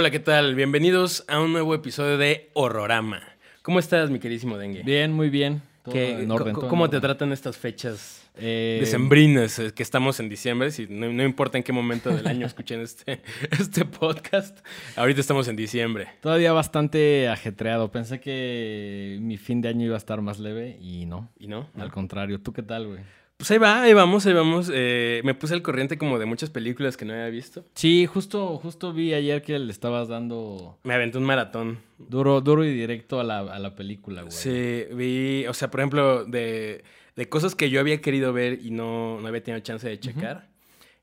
[0.00, 0.54] Hola, ¿qué tal?
[0.54, 3.20] Bienvenidos a un nuevo episodio de Horrorama.
[3.62, 4.84] ¿Cómo estás, mi queridísimo Dengue?
[4.84, 5.60] Bien, muy bien.
[5.82, 9.58] Todo ¿Qué- en orden, co- todo ¿Cómo en te tratan estas fechas Eh, decembrinas?
[9.58, 12.78] eh, Que estamos en diciembre, si no, no importa en qué momento del año escuchen
[12.80, 14.64] este, este podcast.
[14.94, 16.06] Ahorita estamos en diciembre.
[16.20, 17.90] Todavía bastante ajetreado.
[17.90, 21.28] Pensé que mi fin de año iba a estar más leve y no.
[21.40, 21.68] ¿Y no?
[21.76, 22.40] Al contrario.
[22.40, 23.00] ¿Tú qué tal, güey?
[23.38, 24.68] Pues ahí va, ahí vamos, ahí vamos.
[24.74, 27.64] Eh, me puse al corriente como de muchas películas que no había visto.
[27.74, 31.78] Sí, justo, justo vi ayer que le estabas dando Me aventé un maratón.
[31.98, 34.32] duro, duro y directo a la, a la película, güey.
[34.32, 36.82] Sí, vi, o sea, por ejemplo, de,
[37.14, 40.48] de cosas que yo había querido ver y no, no había tenido chance de checar.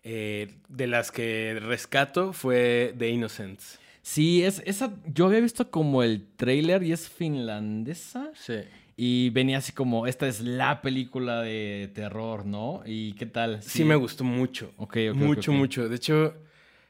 [0.04, 3.80] eh, de las que rescato fue The Innocents.
[4.02, 8.30] Sí, es, esa, yo había visto como el trailer y es finlandesa.
[8.36, 8.56] Sí.
[8.98, 12.82] Y venía así como, esta es la película de terror, ¿no?
[12.86, 13.62] ¿Y qué tal?
[13.62, 14.72] Sí, me gustó mucho.
[14.78, 15.90] Ok, ok, ok, mucho, mucho.
[15.90, 16.34] De hecho,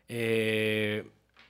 [0.08, 1.08] eh,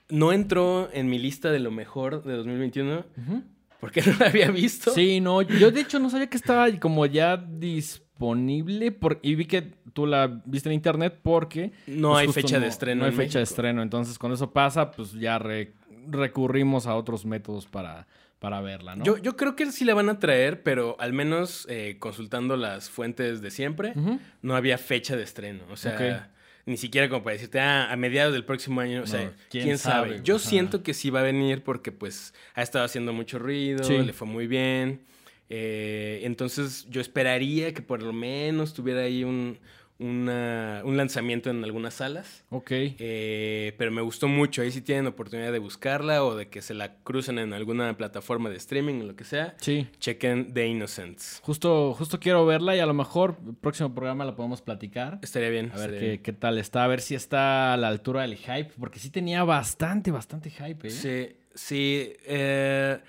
[0.09, 3.43] no entró en mi lista de lo mejor de 2021 Ujú.
[3.81, 4.91] porque no la había visto.
[4.91, 9.45] Sí, no, yo de hecho no sabía que estaba como ya disponible por, y vi
[9.45, 9.61] que
[9.93, 12.99] tú la viste en internet porque No pues, hay fecha de no- estreno.
[13.01, 15.73] No hay en fecha de estreno, entonces cuando eso pasa, pues ya re-
[16.07, 18.07] recurrimos a otros métodos para,
[18.39, 19.03] para verla, ¿no?
[19.05, 22.89] Yo, yo creo que sí la van a traer, pero al menos eh, consultando las
[22.89, 23.93] fuentes de siempre,
[24.41, 25.63] no había fecha de estreno.
[25.71, 26.31] O sea,
[26.65, 29.03] ni siquiera como para decirte, ah, a mediados del próximo año.
[29.03, 30.09] O sea, No, quién, quién sabe.
[30.09, 30.49] sabe, Yo ajá.
[30.49, 33.97] siento que sí va a venir porque, pues, ha estado haciendo mucho ruido, Sí.
[33.99, 35.01] le fue muy bien.
[35.49, 39.59] Eh, entonces, yo esperaría que por lo menos tuviera ahí un,
[39.97, 42.43] una- un lanzamiento en algunas salas.
[42.49, 42.69] Ok.
[42.71, 44.61] Eh, pero me gustó mucho.
[44.61, 48.49] Ahí si tienen oportunidad de buscarla o de que se la crucen en alguna plataforma
[48.49, 49.55] de streaming o lo que sea.
[49.61, 49.87] Sí.
[49.99, 51.39] Chequen The Innocents.
[51.43, 55.19] Justo, justo quiero verla y a lo mejor el próximo programa la podemos platicar.
[55.21, 55.71] Estaría bien.
[55.73, 58.71] A ver qué, qué tal está, a ver si está a la altura del hype,
[58.79, 60.91] porque sí tenía bastante, bastante hype, ¿eh?
[60.91, 62.13] Sí, sí.
[62.25, 62.99] eh,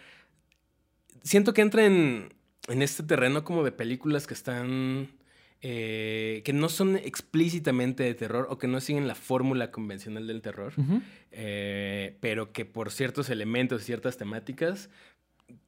[1.23, 2.33] siento que entra en,
[2.69, 5.09] en este terreno como de películas que están.
[5.63, 10.43] Eh, que no son explícitamente de terror o que no siguen la fórmula convencional del
[10.43, 10.73] terror.
[11.33, 14.91] Eh, pero que por ciertos elementos, ciertas temáticas,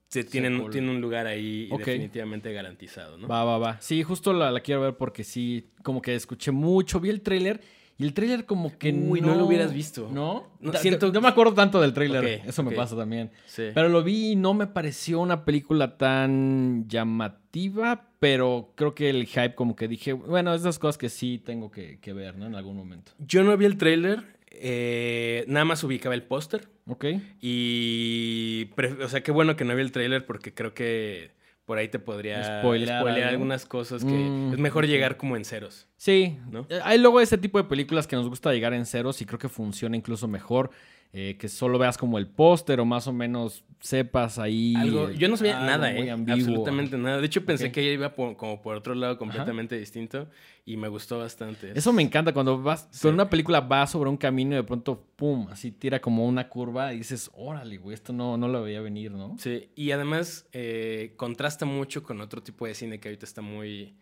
[0.08, 3.28] se tienen, tienen un lugar ahí definitivamente garantizado, ¿no?
[3.28, 3.80] Va, va, va.
[3.80, 7.60] Sí, justo la, la quiero ver porque sí, como que escuché mucho, vi el tráiler
[7.98, 10.08] y el tráiler como que Uy, no lo hubieras visto.
[10.10, 10.48] ¿No?
[10.60, 13.30] No, siento- No me acuerdo tanto del tráiler, eso me pasa también.
[13.46, 13.64] Sí.
[13.74, 19.26] Pero lo vi y no me pareció una película tan llamativa, pero creo que el
[19.26, 22.46] hype como que dije, bueno, esas cosas que sí tengo que, que ver, ¿no?
[22.46, 23.12] En algún momento.
[23.18, 26.68] Yo no vi el tráiler, eh, nada más ubicaba el póster.
[26.86, 27.04] ¿Ok?
[27.40, 28.70] Y,
[29.02, 31.32] o sea, qué bueno que no vi el tráiler porque creo que
[31.64, 35.86] por ahí te podría Spoilear algunas cosas que Mm, es mejor llegar como en ceros.
[35.98, 36.66] Sí, ¿No?
[36.70, 39.38] Eh, hay luego ese tipo de películas que nos gusta llegar en ceros y creo
[39.38, 40.70] que funciona incluso mejor.
[41.12, 44.74] Eh, que solo veas como el póster o más o menos sepas ahí.
[44.76, 46.10] Algo, eh, yo no sabía nada, ¿eh?
[46.10, 47.18] Absolutamente nada.
[47.20, 47.72] De hecho, pensé Ok.
[47.72, 50.28] que ella iba por- como por otro lado completamente distinto
[50.66, 51.72] y me gustó bastante.
[51.74, 53.02] Eso me encanta cuando vas, Sí.
[53.02, 56.48] cuando una película va sobre un camino y de pronto, pum, así tira como una
[56.48, 59.36] curva y dices, órale, güey, esto no, no lo veía venir, ¿no?
[59.38, 63.94] Sí, y además eh, contrasta mucho con otro tipo de cine que ahorita está muy,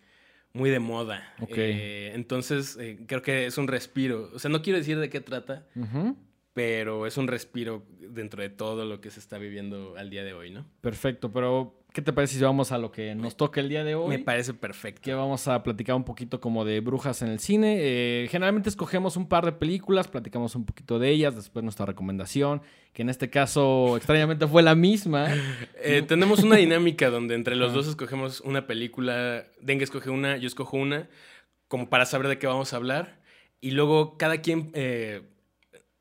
[0.55, 1.23] muy de moda.
[1.41, 1.53] Ok.
[1.55, 4.31] Eh, entonces, eh, creo que es un respiro.
[4.35, 6.17] O sea, no quiero decir de qué trata, Ujú.
[6.57, 10.33] Pero es un respiro dentro de todo lo que se está viviendo al día de
[10.33, 10.65] hoy, ¿no?
[10.81, 13.95] Perfecto, pero ¿qué te parece si vamos a lo que nos toca el día de
[13.95, 14.09] hoy?
[14.09, 15.03] Me parece perfecto.
[15.03, 17.77] que vamos a platicar un poquito como de brujas en el cine.
[17.81, 22.63] Eh, generalmente escogemos un par de películas, platicamos un poquito de ellas, después nuestra recomendación,
[22.95, 25.29] que en este caso extrañamente fue la misma.
[25.79, 29.45] Eh, tenemos una dinámica donde entre los dos escogemos una película.
[29.61, 31.11] Dengue escoge una, yo escojo una,
[31.69, 33.21] como para saber de qué vamos a hablar.
[33.61, 35.21] Y luego cada quien, eh,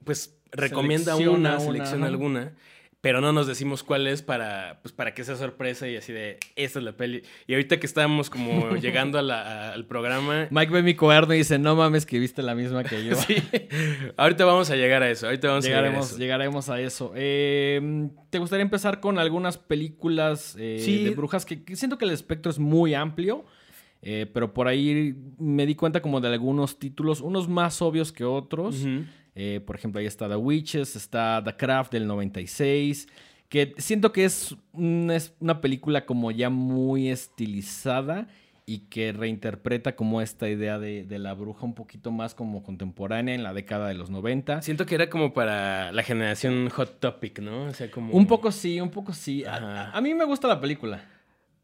[0.06, 2.54] pues, recomienda una, una, selecciona alguna.
[3.02, 6.40] Pero no nos decimos cuál es para, pues, para que sea sorpresa y así de,
[6.56, 7.22] esta es la peli.
[7.46, 11.36] Y ahorita que estábamos como llegando a la- a- al programa, Mike ve mi cuaderno
[11.36, 13.14] y dice, no mames que viste la misma que yo.
[13.28, 13.36] sí,
[14.18, 15.28] ahorita vamos a llegar a eso.
[15.28, 16.18] Ahorita vamos a llegar a Llegaremos, eso.
[16.18, 17.12] llegaremos a eso.
[17.16, 21.04] Eh, ¿Te gustaría empezar con algunas películas eh, Sí.
[21.04, 21.46] de brujas?
[21.46, 23.46] Que, que siento que el espectro es muy amplio,
[24.02, 28.24] eh, pero por ahí me di cuenta como de algunos títulos, unos más obvios que
[28.24, 28.78] otros.
[28.82, 29.04] Ujú.
[29.36, 33.08] Eh, por ejemplo, ahí está The Witches, está The Craft del 96,
[33.50, 38.28] que siento que es una, es una película como ya muy estilizada
[38.68, 43.36] y que reinterpreta como esta idea de, de la bruja un poquito más como contemporánea
[43.36, 44.64] en la década de los 90.
[44.64, 47.66] Siento que era como para la generación Hot Topic, ¿no?
[47.66, 48.12] O sea, como...
[48.14, 49.44] Un poco sí, un poco sí.
[49.46, 51.04] A- a mí me gusta la película.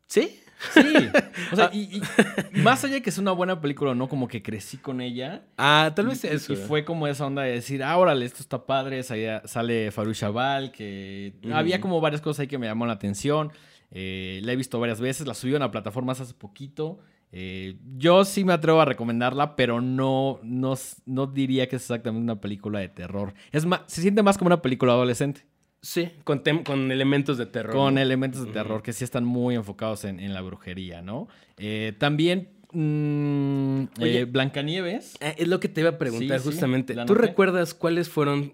[0.05, 0.39] ¿Sí?
[0.73, 1.09] Sí.
[1.51, 4.27] O sea, y, y más allá de que es una buena película o no, como
[4.27, 5.43] que crecí con ella.
[5.57, 6.53] Ah, tal vez Y- eso.
[6.53, 9.01] Y fue como esa onda de decir, ah, órale, esto está padre.
[9.03, 13.51] Sale, sale Faru Chaval, que había como varias cosas ahí que me llamaron la atención.
[13.91, 16.99] Eh, la he visto varias veces, la subieron a plataformas hace poquito.
[17.33, 20.75] Eh, yo sí me atrevo a recomendarla, pero no, no,
[21.05, 23.33] no diría que es exactamente una película de terror.
[23.51, 25.45] Es más, se siente más como una película adolescente,
[25.81, 27.75] Sí, con, tem- con elementos de terror.
[27.75, 28.01] con ¿no?
[28.01, 31.27] elementos de terror que sí están muy enfocados en, en la brujería, ¿no?
[31.57, 34.19] Eh, también mm, Oye.
[34.19, 35.17] eh, Blancanieves.
[35.21, 36.95] Ah, es lo que te iba a preguntar Sí, justamente.
[37.05, 38.53] ¿Tú recuerdas cuáles fueron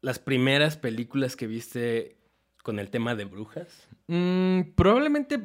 [0.00, 2.16] las primeras películas que viste
[2.64, 3.88] con el tema de brujas?
[4.08, 5.40] Mm, probablemente.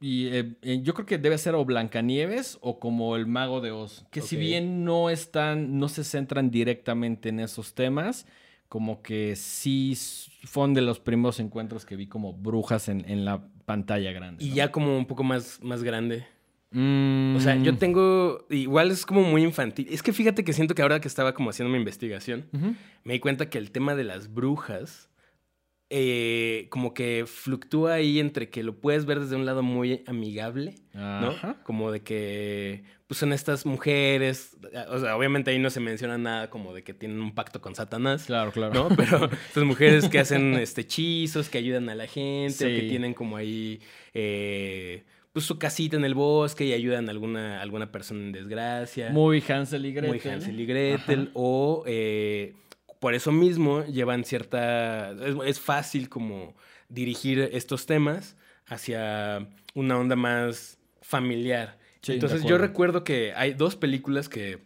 [0.00, 3.70] Y eh, eh, yo creo que debe ser o Blancanieves o como el Mago de
[3.72, 4.04] Oz.
[4.10, 8.26] Que si bien no están, no se centran directamente en esos temas,
[8.68, 9.96] como que sí
[10.44, 14.44] fueron de los primeros encuentros que vi como brujas en, en la pantalla grande.
[14.44, 16.26] Y ya como un poco más, más grande.
[16.70, 18.46] Mm, O sea, yo tengo.
[18.50, 19.86] Igual es como muy infantil.
[19.90, 22.46] Es que fíjate que siento que ahora que estaba como haciendo mi investigación,
[23.04, 25.08] me di cuenta que el tema de las brujas.
[25.90, 30.74] Eh, como que fluctúa ahí entre que lo puedes ver desde un lado muy amigable,
[30.92, 31.34] ¿no?
[31.62, 34.58] Como de que pues son estas mujeres,
[34.90, 37.74] o sea, obviamente ahí no se menciona nada como de que tienen un pacto con
[37.74, 38.74] Satanás, Claro, claro.
[38.74, 38.96] ¿no?
[38.96, 43.14] Pero estas mujeres que hacen este, hechizos, que ayudan a la gente, o que tienen
[43.14, 43.80] como ahí
[44.12, 49.08] eh, pues su casita en el bosque y ayudan a alguna, alguna persona en desgracia.
[49.08, 50.10] Muy Hansel y Gretel.
[50.10, 51.20] Muy Hansel y Gretel.
[51.20, 51.30] Ajá.
[51.32, 52.52] O eh,
[53.00, 55.12] por eso mismo llevan cierta.
[55.12, 56.54] Es, es fácil como
[56.88, 58.36] dirigir estos temas
[58.66, 61.78] hacia una onda más familiar.
[62.02, 64.58] Sí, Entonces yo recuerdo que hay dos películas que,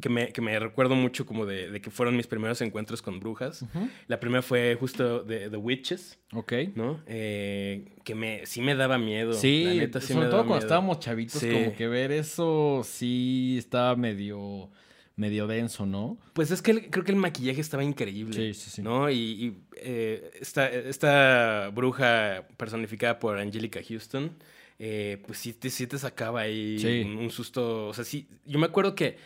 [0.00, 3.18] que, me, que me recuerdo mucho como de, de que fueron mis primeros encuentros con
[3.18, 3.64] brujas.
[4.06, 6.52] La primera fue justo de The Witches, Ok.
[6.74, 7.02] ¿no?
[7.06, 9.32] Eh, que me, sí me daba miedo.
[9.32, 10.66] Sí, la neta, sí sobre me todo cuando miedo.
[10.66, 11.50] estábamos chavitos, Sí.
[11.50, 14.70] como que ver eso sí estaba medio,
[15.18, 16.16] medio denso, ¿no?
[16.32, 18.54] Pues es que el- creo que el maquillaje estaba increíble.
[18.54, 18.82] Sí, sí, sí.
[18.82, 19.10] ¿No?
[19.10, 24.30] Y, y, eh, esta, esta bruja personificada por Angelica Houston,
[24.78, 27.02] eh, pues sí te, sí te sacaba ahí Sí.
[27.04, 27.88] un, un susto.
[27.88, 29.16] O sea, sí, yo me acuerdo que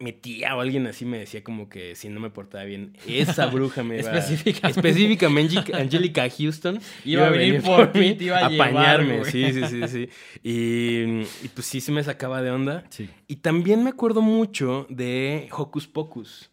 [0.00, 3.46] mi tía o alguien así me decía como que si no me portaba bien, esa
[3.52, 4.10] bruja me iba...
[4.12, 4.68] Específicamente.
[4.88, 9.24] Específicamente Angelica- Houston Iba a venir por mí te iba a apañarme.
[9.24, 10.08] Sí, sí, sí, sí.
[10.42, 12.84] Y, y pues sí se me sacaba de onda.
[12.90, 13.08] Sí.
[13.26, 16.50] Y también me acuerdo mucho de Hocus Pocus.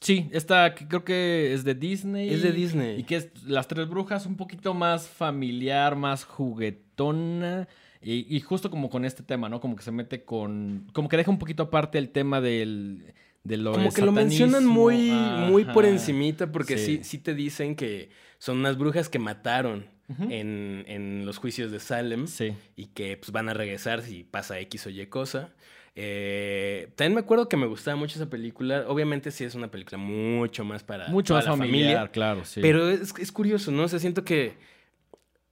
[0.00, 2.30] Sí, esta que creo que es de Disney.
[2.32, 3.00] Es de Disney.
[3.00, 7.68] Y que es Las Tres Brujas, un poquito más familiar, más juguetona.
[8.00, 9.60] Y, y justo como con este tema, ¿no?
[9.60, 10.86] Como que se mete con.
[10.92, 13.14] Como que deja un poquito aparte el tema del.
[13.44, 16.96] De lo Como que lo mencionan muy, muy por encimita porque sí.
[16.98, 17.04] Sí.
[17.04, 19.86] sí, te dicen que son unas brujas que mataron
[20.30, 22.52] en, en los juicios de Salem Sí.
[22.76, 25.54] y que pues, van a regresar si pasa X o Y cosa.
[25.94, 28.84] Eh, también me acuerdo que me gustaba mucho esa película.
[28.88, 32.12] Obviamente sí es una película mucho más para Mucho toda más la familiar, familia.
[32.12, 32.60] claro, sí.
[32.62, 33.82] Pero es, es curioso, ¿no?
[33.84, 34.54] O sea, siento que...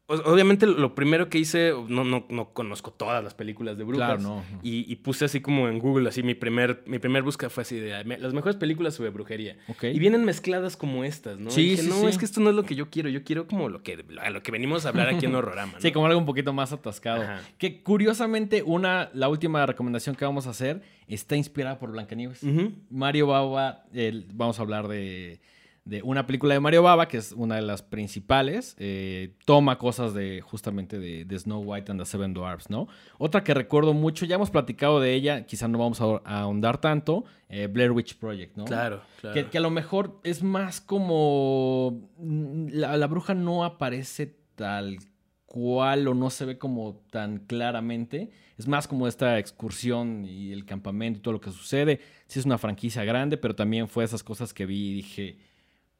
[0.08, 4.20] Obviamente lo primero que hice, no, no, no conozco todas las películas de brujas.
[4.20, 4.44] Claro, no.
[4.62, 7.74] Y, y puse así como en Google, así mi primer, mi primer búsqueda fue así
[7.76, 9.56] de me- las mejores películas sobre brujería.
[9.82, 11.50] Y vienen mezcladas como estas, ¿no?
[11.50, 12.06] Sí, Y dije, sí, no, sí.
[12.06, 14.30] es que esto no es lo que yo quiero, yo quiero como lo que, a
[14.30, 15.80] lo que venimos a hablar aquí en Horrorama, ¿no?
[15.80, 17.22] Sí, como algo un poquito más atascado.
[17.22, 17.40] Ajá.
[17.58, 22.44] Que curiosamente, una, la última recomendación que vamos a hacer está inspirada por Blancanieves.
[22.44, 22.72] Ujú.
[22.90, 25.40] Mario Baba, el- vamos a hablar de,
[25.86, 28.74] de una película de Mario Baba, que es una de las principales.
[28.78, 32.88] eh, toma cosas de justamente de, de Snow White and the Seven Dwarfs, ¿no?
[33.18, 36.78] Otra que recuerdo mucho, ya hemos platicado de ella, quizá no vamos a, a ahondar
[36.80, 38.64] tanto, eh, Blair Witch Project, ¿no?
[38.64, 39.32] Claro, claro.
[39.34, 42.10] Que, que a lo mejor es más como.
[42.18, 44.98] mm, La, la bruja no aparece tal
[45.46, 48.30] cual o no se ve como tan claramente.
[48.58, 52.00] Es más como esta excursión y el campamento y todo lo que sucede.
[52.26, 55.38] Sí es una franquicia grande, pero también fue esas cosas que vi y dije,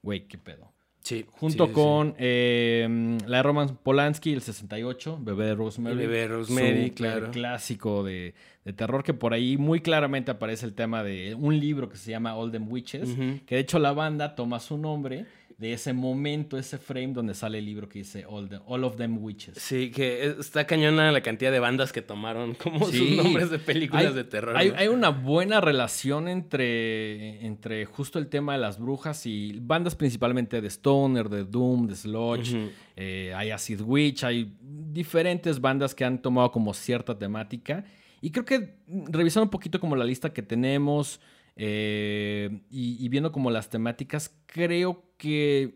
[0.03, 0.73] güey, qué pedo.
[1.07, 5.93] Sí, Junto sí, sí, con eh, la de Roman Polanski, el 68, Bebé de Rosemary.
[5.93, 7.31] El bebé de Rosemary, claro.
[7.31, 8.35] clásico de,
[8.65, 12.11] de terror, que por ahí muy claramente aparece el tema de un libro que se
[12.11, 13.09] llama All Them Witches,
[13.47, 15.27] que de hecho la banda toma su nombre
[15.59, 18.97] de ese momento, ese frame donde sale el libro que dice All, the- All of
[18.97, 19.57] Them Witches.
[19.57, 22.99] Sí, que está cañona la cantidad de bandas que tomaron como Sí.
[22.99, 24.55] sus nombres de películas Hay- de terror.
[24.55, 24.77] Hay, ¿no?
[24.77, 30.61] hay una buena relación entre, entre justo el tema de las brujas y bandas principalmente
[30.61, 32.71] de Stoner, de Doom, de Sludge.
[32.97, 37.85] Eh, hay Acid Witch, hay diferentes bandas que han tomado como cierta temática.
[38.21, 41.19] Y creo que mm, revisando un poquito como la lista que tenemos
[41.57, 45.75] eh, y, y viendo como las temáticas, creo que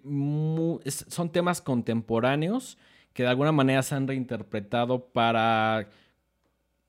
[0.86, 2.78] son temas contemporáneos
[3.12, 5.88] que de alguna manera se han reinterpretado para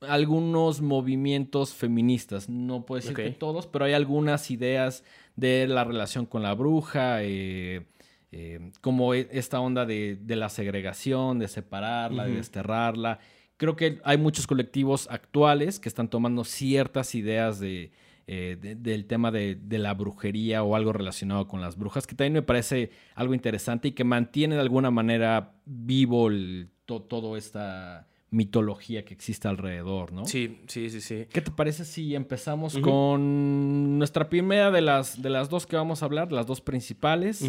[0.01, 2.49] algunos movimientos feministas.
[2.49, 5.03] No puedo decir que todos, pero hay algunas ideas
[5.35, 7.85] de la relación con la bruja, eh,
[8.31, 13.19] eh, como e- esta onda de, de la segregación, de separarla, de desterrarla.
[13.57, 17.91] Creo que hay muchos colectivos actuales que están tomando ciertas ideas de,
[18.33, 22.15] eh, de- del tema de, de la brujería o algo relacionado con las brujas, que
[22.15, 27.35] también me parece algo interesante y que mantiene de alguna manera vivo el, to- todo
[27.35, 30.23] esta mitología que existe alrededor, ¿no?
[30.25, 31.25] Sí, sí, sí, sí.
[31.33, 36.01] ¿Qué te parece si empezamos con nuestra primera de las, de las dos que vamos
[36.01, 37.41] a hablar, las dos principales?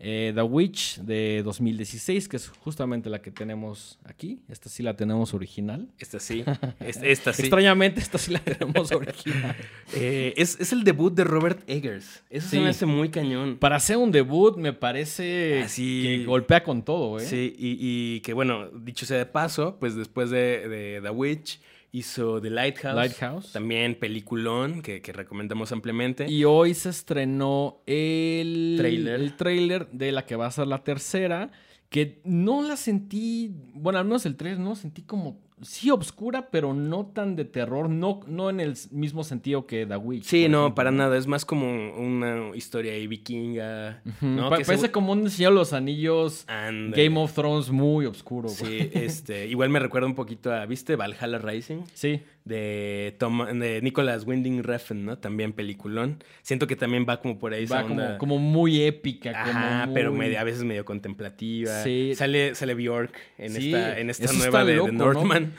[0.00, 4.38] Eh, The Witch de 2016, que es justamente la que tenemos aquí.
[4.48, 5.88] Esta sí la tenemos original.
[5.98, 6.44] Esta sí.
[6.80, 7.42] es- Esta sí.
[7.42, 9.56] Extrañamente, esta sí la tenemos original.
[9.94, 12.22] Eh, es, es el debut de Robert Eggers.
[12.28, 13.56] Eso se me hace muy cañón.
[13.56, 17.24] Para hacer un debut, me parece Así- que golpea con todo, ¿eh?
[17.24, 21.58] Sí, y, y que bueno, dicho sea de paso, pues después de, de The Witch
[21.92, 22.94] hizo The Lighthouse.
[22.94, 23.52] Lighthouse.
[23.52, 26.30] También peliculón, que, que recomendamos ampliamente.
[26.30, 29.20] Y hoy se estrenó el Trailer.
[29.20, 31.50] el trailer de la que va a ser la tercera,
[31.88, 36.74] que no la sentí, bueno, al menos el trailer no sentí como, sí obscura, pero
[36.74, 40.24] no tan de terror, no, no en el mismo sentido que The Witch.
[40.24, 40.74] Sí, no, ejemplo.
[40.74, 41.16] para nada.
[41.16, 44.02] Es más como una historia ahí vikinga.
[44.06, 44.50] Ujú, ¿no?
[44.50, 46.44] pa- Que parece se- como un Señor de los Anillos.
[46.48, 48.48] Game of Thrones muy oscuro.
[48.48, 50.96] Sí, este, igual me recuerda un poquito a, ¿viste?
[50.96, 51.82] Valhalla Rising.
[51.94, 52.20] Sí.
[52.44, 55.18] De, Tom, de Nicholas Winding Refn, ¿no?
[55.18, 56.24] También peliculón.
[56.40, 58.16] Siento que también va como por ahí esa Va como, onda.
[58.18, 59.30] como muy épica.
[59.32, 61.82] Ajá, como pero medio- a veces medio contemplativa.
[61.82, 62.12] Sí.
[62.14, 65.12] Sale, sale Bjork en Sí, esta, en esta eso nueva de, de loco, ¿no?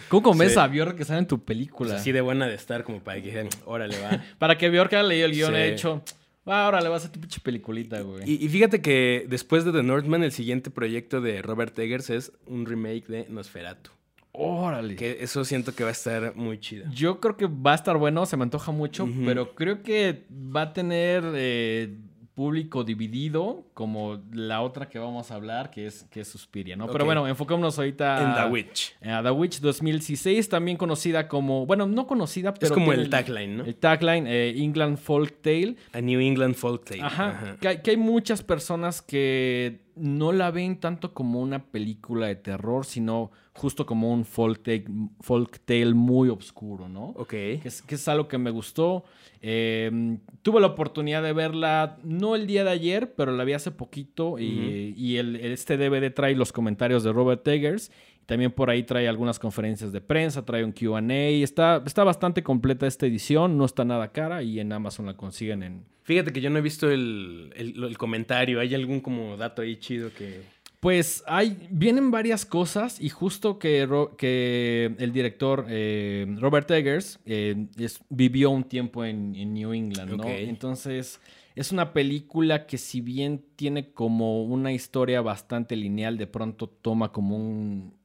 [0.10, 0.58] ¿Cómo Sí.
[0.60, 1.96] a Björk que sale en tu Pues película?
[1.96, 4.10] así de buena de estar como para que dijeran, órale, va.
[4.40, 5.60] Para que Björk haya leído el guion, Sí.
[5.60, 6.02] he dicho,
[6.46, 8.24] ah, ahora le vas a hacer tu pinche peliculita, güey.
[8.30, 12.32] Y, y fíjate que después de The Northman, el siguiente proyecto de Robert Eggers es
[12.48, 13.92] un remake de Nosferatu.
[14.32, 14.96] Órale.
[14.96, 16.86] Que eso siento que va a estar muy chido.
[16.94, 20.62] Yo creo que va a estar bueno, se me antoja mucho, pero creo que va
[20.64, 21.98] a tener eh,
[22.40, 26.88] público dividido, como la otra que vamos a hablar, que es, que es Suspiria, ¿no?
[26.88, 28.96] Pero bueno, enfocémonos ahorita En a, The Witch.
[29.04, 33.58] a The Witch 2016, también conocida como, bueno, no conocida, pero Es como el tagline,
[33.58, 33.66] ¿no?
[33.66, 35.76] El tagline, eh, England Folk Tale.
[35.92, 37.02] A New England Folk Tale.
[37.02, 37.58] Ajá.
[37.60, 43.32] Que hay muchas personas que no la ven tanto como una película de terror, sino
[43.54, 44.86] justo como un folk tale,
[45.20, 47.10] folk tale muy oscuro, ¿no?
[47.18, 47.30] Ok.
[47.30, 49.04] Que es, que es algo que me gustó.
[49.42, 53.72] Eh, tuve la oportunidad de verla, no el día de ayer, pero la vi hace
[53.72, 54.40] poquito.
[54.40, 57.92] Y, y el, este DVD trae los comentarios de Robert Eggers.
[58.30, 61.02] También por ahí trae algunas conferencias de prensa, trae un QA.
[61.44, 65.64] Está, está bastante completa esta edición, no está nada cara y en Amazon la consiguen
[65.64, 68.60] en Fíjate que yo no he visto el, el- el comentario.
[68.60, 70.42] ¿Hay algún como dato ahí chido que...
[70.80, 77.20] Pues hay, vienen varias cosas y justo que, Ro- que el director eh, Robert Eggers
[77.26, 80.24] eh, es- vivió un tiempo en, en New England, ¿no?
[80.50, 81.20] Entonces
[81.56, 87.12] es una película que si bien tiene como una historia bastante lineal, de pronto toma
[87.12, 87.99] como un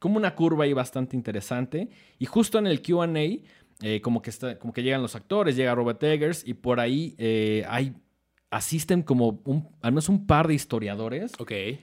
[0.00, 1.88] como una curva ahí bastante interesante
[2.18, 3.06] y justo en el Q&A
[3.82, 7.14] eh, como que está, como que llegan los actores, llega Robert Eggers y por ahí
[7.18, 7.94] eh, hay
[8.50, 11.32] asisten como un, al menos un par de historiadores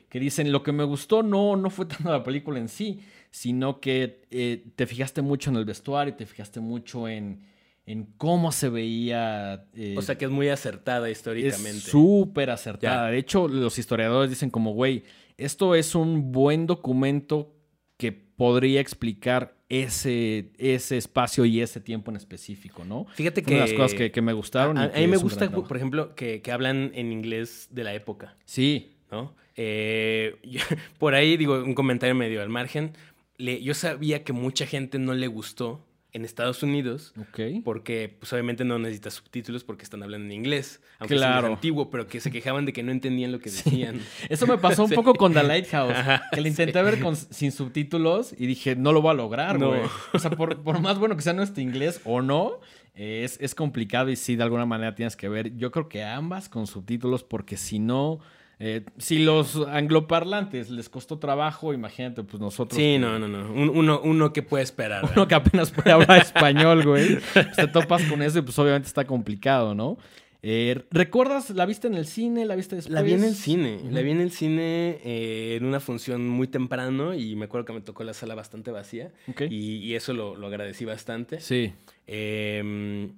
[0.09, 2.99] que dicen lo que me gustó no, no fue tanto la película en sí,
[3.31, 7.39] sino que eh, te fijaste mucho en el vestuario, te fijaste mucho en,
[7.85, 9.65] en cómo se veía.
[9.75, 11.79] eh, O sea que es muy acertada es históricamente.
[11.89, 13.07] súper acertada.
[13.07, 13.11] Ya.
[13.11, 15.03] De hecho, los historiadores dicen como, güey,
[15.37, 17.53] esto es un buen documento
[17.97, 23.05] que podría explicar ese, ese espacio y ese tiempo en específico, ¿no?
[23.13, 23.55] Fíjate Fue que...
[23.55, 24.77] una de las cosas que, que me gustaron.
[24.77, 28.91] A, mí me gusta, por ejemplo, que, que hablan en inglés de la época, Sí,
[29.11, 29.35] ¿no?
[29.55, 30.61] Eh, yo-
[30.99, 32.91] por ahí, digo, un comentario medio al margen.
[33.37, 37.61] Le- yo sabía que mucha gente no le gustó en Estados Unidos ok.
[37.63, 40.81] porque, pues, obviamente no necesitas subtítulos porque están hablando en inglés.
[40.99, 41.39] Aunque es Claro.
[41.47, 43.63] inglés antiguo, pero que se quejaban de que no entendían lo que Sí.
[43.69, 44.01] decían.
[44.29, 44.95] Eso me pasó un Sí.
[44.95, 48.93] poco con The Lighthouse, Ajá, que la intenté ver con- sin subtítulos y dije, no
[48.93, 49.67] lo voy a lograr, No.
[49.69, 49.81] güey.
[50.13, 52.61] O sea, por, por más bueno que sea nuestro inglés o no,
[52.95, 55.55] eh, es, es complicado y sí, de alguna manera tienes que ver.
[55.57, 58.19] Yo creo que ambas con subtítulos, porque si no,
[58.59, 62.77] eh, si los angloparlantes les costó trabajo, imagínate, pues nosotros.
[62.77, 63.51] Sí, no, no, no.
[63.51, 65.01] Un- uno, uno que puede esperar.
[65.01, 65.17] ¿verdad?
[65.17, 67.17] Uno que apenas puede hablar español, güey.
[67.33, 69.97] Pues te topas con eso y pues obviamente está complicado, ¿no?
[70.43, 71.49] Eh, ¿Recuerdas?
[71.49, 72.45] ¿La viste en el cine?
[72.45, 72.93] ¿La viste después?
[72.93, 76.47] La vi en el cine, la vi en el cine eh, en una función muy
[76.47, 79.41] temprano y me acuerdo que me tocó la sala bastante vacía Ok.
[79.49, 81.41] y, y eso lo, lo agradecí bastante.
[81.41, 81.73] Sí.
[82.05, 83.09] Eh,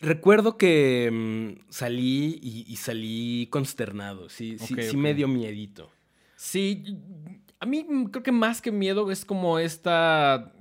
[0.00, 5.90] recuerdo que mm, salí y, y salí consternado, sí, sí, Ok, sí me dio miedito.
[6.36, 6.84] Sí,
[7.60, 10.52] a mí creo que más que miedo es como esta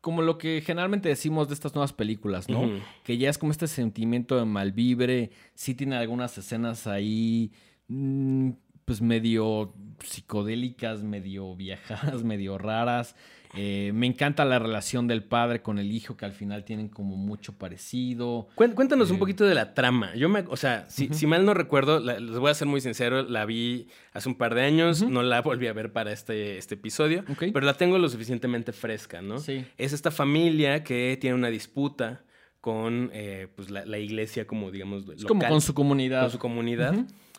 [0.00, 2.80] como lo que generalmente decimos de estas nuevas películas, ¿no?
[3.04, 7.52] Que ya es como este sentimiento de malvibre, sí tiene algunas escenas ahí,
[7.88, 8.50] mm,
[8.84, 13.16] pues medio psicodélicas, medio viajadas, medio raras.
[13.54, 17.16] Eh, me encanta la relación del padre con el hijo, que al final tienen como
[17.16, 18.48] mucho parecido.
[18.54, 20.14] Cuéntanos un eh, poquito de la trama.
[20.14, 23.46] Yo me, o sea, si, mal no recuerdo, les voy a ser muy sincero, la
[23.46, 27.24] vi hace un par de años, no la volví a ver para este, este episodio,
[27.38, 29.38] pero la tengo lo suficientemente fresca, ¿no?
[29.38, 29.64] Sí.
[29.78, 32.22] Es esta familia que tiene una disputa
[32.60, 36.22] con eh, pues la, iglesia como, digamos, local, como con su comunidad.
[36.22, 36.94] Con su comunidad.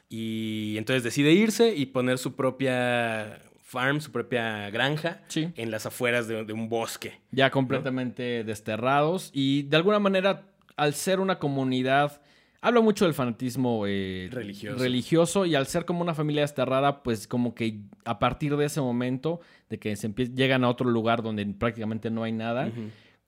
[0.10, 3.40] Y entonces decide irse y poner su propia
[3.70, 7.20] farm, su propia granja, en las afueras de, un bosque.
[7.32, 12.20] Ya completamente desterrados y de alguna manera, al ser una comunidad,
[12.62, 14.82] habla mucho del fanatismo eh, religioso.
[14.82, 15.46] religioso.
[15.46, 19.40] y al ser como una familia desterrada, pues como que a partir de ese momento,
[19.70, 22.72] de que se llegan a otro lugar donde prácticamente no hay nada,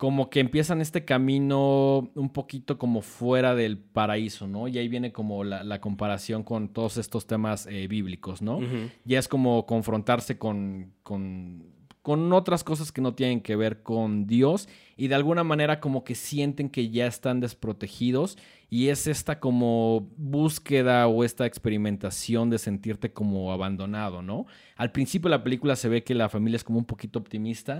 [0.01, 4.67] como que empiezan este camino un poquito como fuera del paraíso, ¿no?
[4.67, 8.61] Y ahí viene como la, comparación con todos estos temas eh, bíblicos, ¿no?
[9.05, 11.70] Ya es como confrontarse con, con,
[12.01, 14.67] con, otras cosas que no tienen que ver con Dios
[14.97, 18.37] y de alguna manera como que sienten que ya están desprotegidos
[18.69, 24.45] y es esta como búsqueda o esta experimentación de sentirte como abandonado, ¿no?
[24.77, 27.79] Al principio de la película se ve que la familia es como un poquito optimista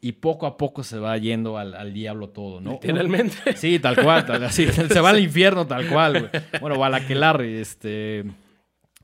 [0.00, 2.72] y poco a poco se va yendo al, diablo todo, ¿no?
[2.72, 3.56] Literalmente.
[3.56, 6.42] Sí, tal cual, así, se va al infierno tal cual, güey.
[6.60, 8.24] Bueno, o a la que este...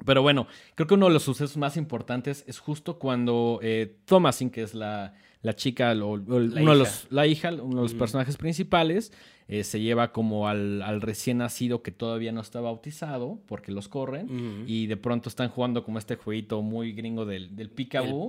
[0.05, 4.51] Pero bueno, creo que uno de los sucesos más importantes es justo cuando eh, Thomasin,
[4.51, 5.15] que es la,
[5.55, 6.73] chica, o, la, uno hija.
[6.73, 9.13] De los, la hija, uno de los personajes principales,
[9.51, 14.65] eh, se lleva como al, recién nacido que todavía no está bautizado, porque los corren,
[14.67, 18.29] y de pronto están jugando como este jueguito muy gringo del, del picaboo.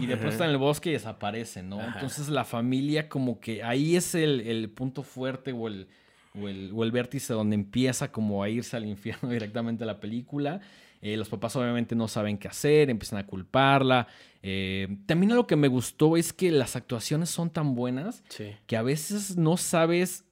[0.00, 1.82] Y de pronto están en el bosque y desaparecen, ¿no?
[1.82, 5.86] Entonces la familia como que ahí es el, punto fuerte o el,
[6.34, 10.62] o el, vértice donde empieza como a irse al infierno directamente la película.
[11.04, 14.06] Eh, los papás obviamente no saben qué hacer, empiezan a culparla.
[14.42, 18.24] Eh, también lo que me gustó es que las actuaciones son tan buenas
[18.66, 20.24] que a veces no sabes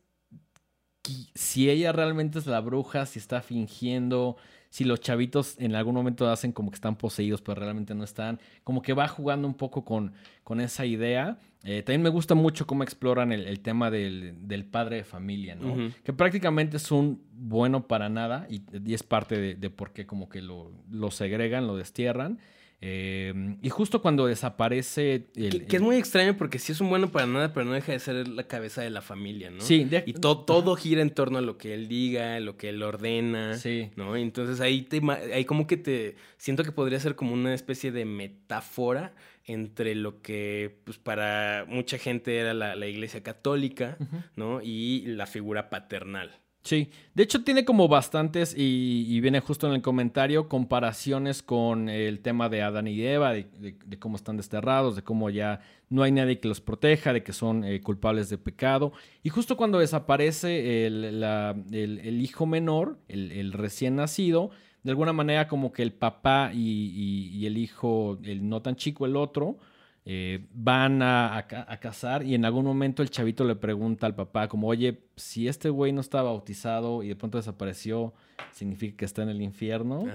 [1.34, 4.38] si ella realmente es la bruja, si está fingiendo,
[4.72, 8.40] si los chavitos en algún momento hacen como que están poseídos, pero realmente no están,
[8.64, 11.38] como que va jugando un poco con, con esa idea.
[11.62, 15.92] Eh, también me gusta mucho cómo exploran el, tema del, padre de familia, ¿no?
[16.02, 20.30] Que prácticamente es un bueno para nada y, es parte de, de, por qué como
[20.30, 22.38] que lo, lo segregan, lo destierran.
[22.84, 25.28] Em, y justo cuando desaparece.
[25.36, 27.92] El, que, es muy extraño porque sí es un bueno para nada, pero no deja
[27.92, 29.60] de ser la cabeza de la familia, ¿no?
[29.60, 33.56] Sí, y todo gira en torno a lo que él diga, lo que él ordena.
[33.56, 33.90] Sí.
[33.94, 34.16] ¿No?
[34.16, 35.00] entonces ahí, te,
[35.32, 36.16] ahí como que te.
[36.38, 39.14] Siento que podría ser como una especie de metáfora
[39.44, 43.96] entre lo que pues para mucha gente era la, iglesia católica,
[44.34, 44.60] ¿no?
[44.60, 46.41] Y la figura paternal.
[46.62, 52.20] Sí, de hecho tiene como bastantes, y, viene justo en el comentario, comparaciones con el
[52.20, 56.38] tema de Adán y Eva, de, cómo están desterrados, de cómo ya no hay nadie
[56.38, 58.92] que los proteja, de que son eh, culpables de pecado.
[59.24, 64.50] Y justo cuando desaparece el, hijo menor, el, recién nacido,
[64.84, 69.16] de alguna manera como que el papá y el hijo, el no tan chico, el
[69.16, 69.58] otro,
[70.04, 74.48] eh, van a, a, casar y en algún momento el chavito le pregunta al papá
[74.48, 78.12] como, oye, si este güey no está bautizado y de pronto desapareció,
[78.50, 80.06] significa que está en el infierno.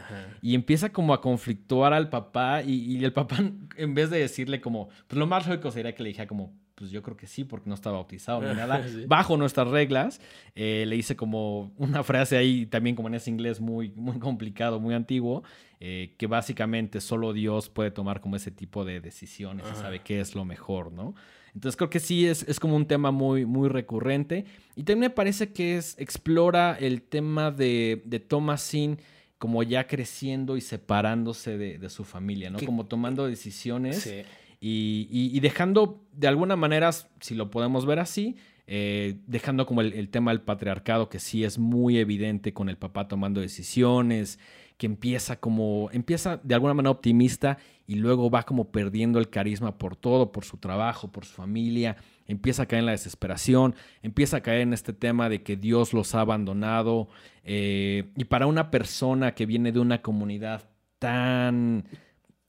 [0.42, 3.38] Y empieza como a conflictuar al papá y, y, el papá
[3.78, 6.92] en vez de decirle como, pues lo más lógico sería que le dijera como, pues
[6.92, 10.22] yo creo que sí, porque no está bautizado ni nada, bajo nuestras reglas.
[10.56, 14.80] Eh, le hice como una frase ahí, también como en ese inglés muy, muy complicado,
[14.80, 15.44] muy antiguo,
[15.80, 20.20] eh, que básicamente solo Dios puede tomar como ese tipo de decisiones y sabe qué
[20.20, 21.16] es lo mejor, ¿no?
[21.56, 24.46] Entonces creo que sí es, es, como un tema muy, muy recurrente.
[24.76, 29.00] Y también me parece que es, explora el tema de, de Thomasin
[29.40, 32.60] como ya creciendo y separándose de, de su familia, ¿no?
[32.60, 34.02] Como tomando decisiones.
[34.02, 34.22] Sí
[34.60, 40.32] y, dejando de alguna manera, si lo podemos ver así, eh, dejando como el, tema
[40.32, 44.40] del patriarcado, que sí es muy evidente con el papá tomando decisiones,
[44.78, 49.78] que empieza como, empieza de alguna manera optimista y luego va como perdiendo el carisma
[49.78, 54.38] por todo, por su trabajo, por su familia, empieza a caer en la desesperación, empieza
[54.38, 57.08] a caer en este tema de que Dios los ha abandonado.
[57.44, 61.86] Eh, y para una persona que viene de una comunidad tan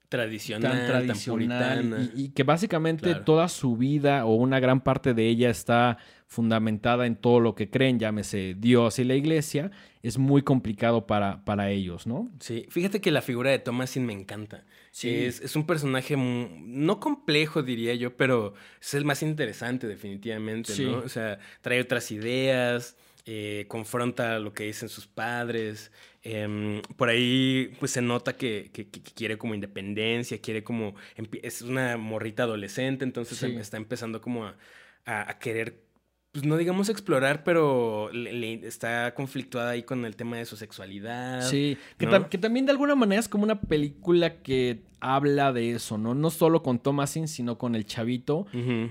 [0.09, 5.51] tradicional, tan tradicional y, que básicamente toda su vida o una gran parte de ella
[5.51, 11.05] está fundamentada en todo lo que creen, llámese Dios y la iglesia, es muy complicado
[11.05, 12.31] para, para ellos, ¿no?
[12.39, 14.63] Sí, fíjate que la figura de Thomasin me encanta.
[14.91, 15.09] Sí.
[15.09, 20.99] Es, es un personaje no complejo, diría yo, pero es el más interesante definitivamente, ¿no?
[20.99, 22.95] O sea, trae otras ideas,
[23.25, 25.91] eh, confronta lo que dicen sus padres.
[26.21, 28.71] Em, por ahí pues se nota que,
[29.15, 30.95] quiere como independencia, quiere como...
[31.43, 34.55] Es una morrita adolescente, entonces está empezando como a,
[35.05, 35.88] a, querer
[36.31, 41.41] pues no digamos explorar, pero le, está conflictuada ahí con el tema de su sexualidad.
[41.41, 46.13] Sí, que, también de alguna manera es como una película que habla de eso, ¿no?
[46.13, 48.45] No solo con Thomasin, sino con el chavito,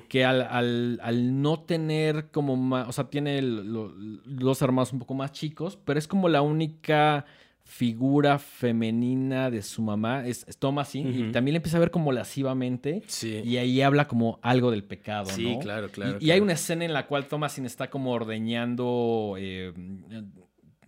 [0.09, 5.79] que al, no tener como más, o sea, tiene los hermanos un poco más chicos,
[5.85, 7.25] pero es como la única
[7.69, 13.03] figura femenina de su mamá es, Thomasin y también le empieza a ver como lascivamente
[13.23, 16.17] y ahí habla como algo del pecado, sí, claro, claro.
[16.19, 19.75] Y, hay una escena en la cual Thomasin está como ordeñando eh,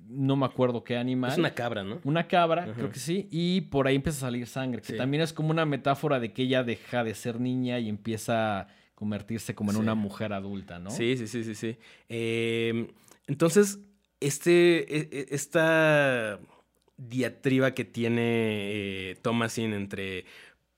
[0.09, 1.33] no me acuerdo qué animal.
[1.33, 2.01] Es una cabra, ¿no?
[2.03, 3.29] Una cabra, creo que sí.
[3.31, 6.43] Y por ahí empieza a salir sangre, que también es como una metáfora de que
[6.43, 10.90] ella deja de ser niña y empieza a convertirse como en una mujer adulta, ¿no?
[10.90, 11.77] Sí, sí, sí, sí, sí.
[12.09, 12.88] Em,
[13.27, 13.79] entonces,
[14.19, 16.40] este, e, e, esta
[17.08, 20.24] diatriba que tiene eh, Thomasin entre,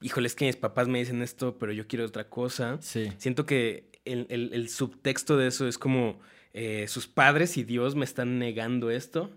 [0.00, 2.78] híjole, es que mis papás me dicen esto, pero yo quiero otra cosa.
[2.80, 3.12] Sí.
[3.18, 6.18] Siento que el subtexto de eso es como
[6.54, 9.30] eh, sus padres y Dios me están negando esto,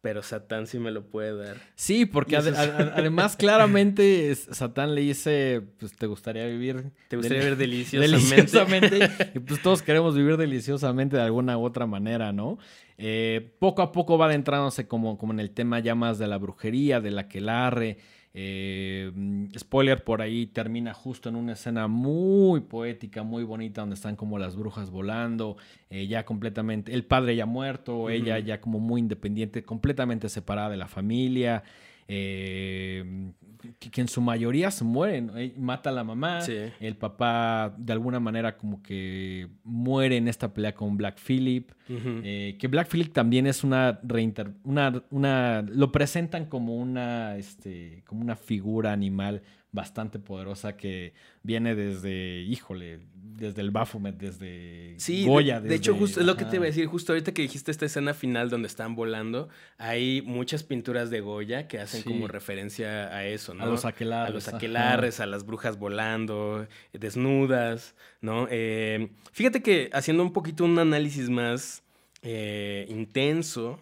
[0.00, 1.56] pero Satán sí me lo puede dar.
[1.74, 6.92] Sí, porque además claramente Satán le dice, pues te gustaría vivir...
[7.08, 7.56] Te gustaría vivir
[7.98, 9.10] deliciosamente.
[9.34, 12.58] y pues todos queremos vivir deliciosamente de alguna u otra manera, ¿no?
[12.96, 16.38] Eh, poco a poco va adentrándose como, como en el tema ya más de la
[16.38, 17.98] brujería, de la aquelarre,
[18.34, 19.10] eh,
[19.58, 24.38] spoiler, por ahí termina justo en una escena muy poética, muy bonita, donde están como
[24.38, 25.56] las brujas volando,
[25.90, 30.76] eh, ya completamente, el padre ya muerto, ella ya como muy independiente, completamente separada de
[30.76, 31.62] la familia.
[32.06, 33.32] Eh,
[33.78, 35.30] que, en su mayoría se mueren.
[35.56, 36.40] Mata a la mamá.
[36.80, 41.70] El papá, de alguna manera, como que muere en esta pelea con Black Phillip.
[41.88, 45.62] Eh, que Black Phillip también es una reinter una, una.
[45.62, 47.36] Lo presentan como una.
[47.36, 48.02] Este.
[48.06, 55.60] como una figura animal bastante poderosa que viene desde, híjole, desde el Baphomet, desde Goya.
[55.60, 57.86] De, hecho, justo es lo que te iba a decir, justo ahorita que dijiste esta
[57.86, 63.26] escena final donde están volando, hay muchas pinturas de Goya que hacen como referencia a
[63.26, 63.64] eso, ¿no?
[63.64, 64.30] A los aquelarres.
[64.30, 68.48] A los aquelarres, a las brujas volando, desnudas, ¿no?
[68.50, 71.82] Eh, fíjate que haciendo un poquito un análisis más
[72.22, 73.80] eh, intenso,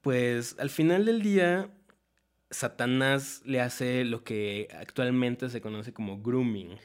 [0.00, 1.68] pues al final del día
[2.50, 6.78] Satanás le hace lo que actualmente se conoce como grooming,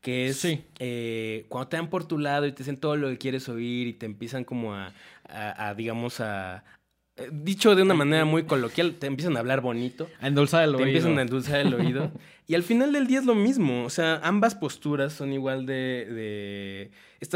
[0.00, 0.44] que es
[0.78, 3.86] eh, cuando te dan por tu lado y te dicen todo lo que quieres oír
[3.86, 4.92] y te empiezan como a,
[5.76, 6.64] digamos, a,
[7.30, 10.08] Dicho de una manera muy coloquial, te empiezan a hablar bonito.
[10.20, 10.78] A endulzar el oído.
[10.78, 12.10] Te empiezan a endulzar el oído.
[12.48, 13.84] y al final del día es lo mismo.
[13.84, 16.90] O sea, ambas posturas son igual de.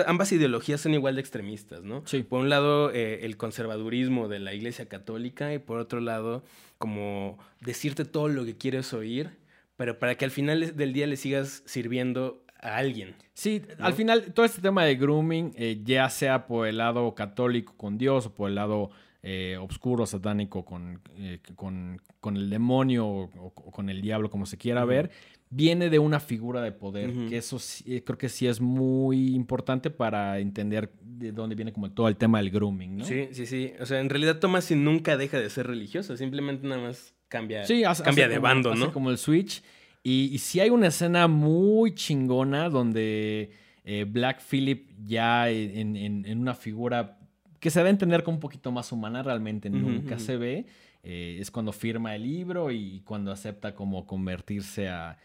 [0.06, 2.02] ambas ideologías son igual de extremistas, ¿no?
[2.06, 2.24] Sí.
[2.24, 6.42] Por un lado, eh, el conservadurismo de la Iglesia Católica y por otro lado,
[6.78, 9.30] como decirte todo lo que quieres oír,
[9.76, 13.14] pero para que al final del día le sigas sirviendo a alguien.
[13.34, 17.74] Sí, al final todo este tema de grooming, eh, ya sea por el lado católico
[17.76, 18.90] con Dios o por el lado
[19.22, 24.56] eh, oscuro, satánico con, eh, con, con, el demonio o, con el diablo, como se
[24.56, 25.10] quiera ver,
[25.50, 30.38] viene de una figura de poder, que eso creo que sí es muy importante para
[30.38, 33.04] entender de dónde viene como todo el tema del grooming, ¿no?
[33.04, 33.72] Sí, sí, sí.
[33.80, 37.64] O sea, en realidad Thomas nunca deja de ser religioso, simplemente nada más cambia,
[38.04, 38.92] cambia de bando, ¿no?
[38.92, 39.62] como el switch.
[40.02, 43.50] Y, sí hay una escena muy chingona donde
[43.84, 47.17] eh, Black Phillip ya en, una figura
[47.60, 50.66] que se da a entender como un poquito más humana, realmente nunca se ve.
[51.02, 55.18] Eh, es cuando firma el libro y cuando acepta como convertirse a,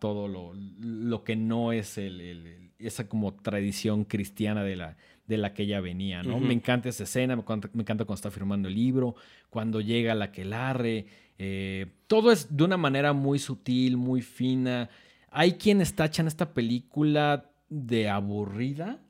[0.00, 4.96] todo lo, que no es el, esa como tradición cristiana de la,
[5.26, 6.40] de la que ella venía, ¿no?
[6.40, 9.14] Me encanta esa escena, me encanta, me encanta, cuando está firmando el libro,
[9.48, 11.06] cuando llega la que larre,
[11.38, 14.88] eh, todo es de una manera muy sutil, muy fina.
[15.30, 19.00] Hay quienes tachan esta película de aburrida,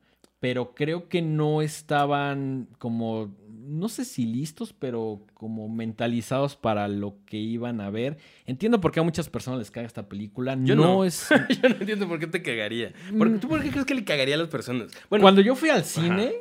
[0.40, 7.16] pero creo que no estaban como, no sé si listos, pero como mentalizados para lo
[7.26, 8.18] que iban a ver.
[8.44, 10.56] Entiendo por qué a muchas personas les caga esta película.
[10.60, 11.28] Yo no, es.
[11.62, 12.92] yo no entiendo por qué te cagaría.
[13.12, 13.38] Mm.
[13.38, 14.92] ¿Tú por qué crees que le cagaría a las personas?
[15.08, 16.34] Bueno, cuando yo fui al cine,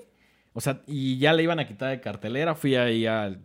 [0.54, 3.40] o sea, y ya le iban a quitar de cartelera, fui ahí al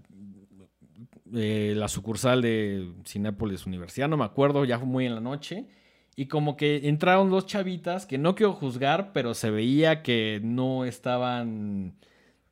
[1.33, 5.67] la sucursal de Cinépolis Universidad, no me acuerdo, ya fue muy en la noche.
[6.17, 10.85] Y como que entraron dos chavitas que no quiero juzgar, pero se veía que no
[10.85, 11.95] estaban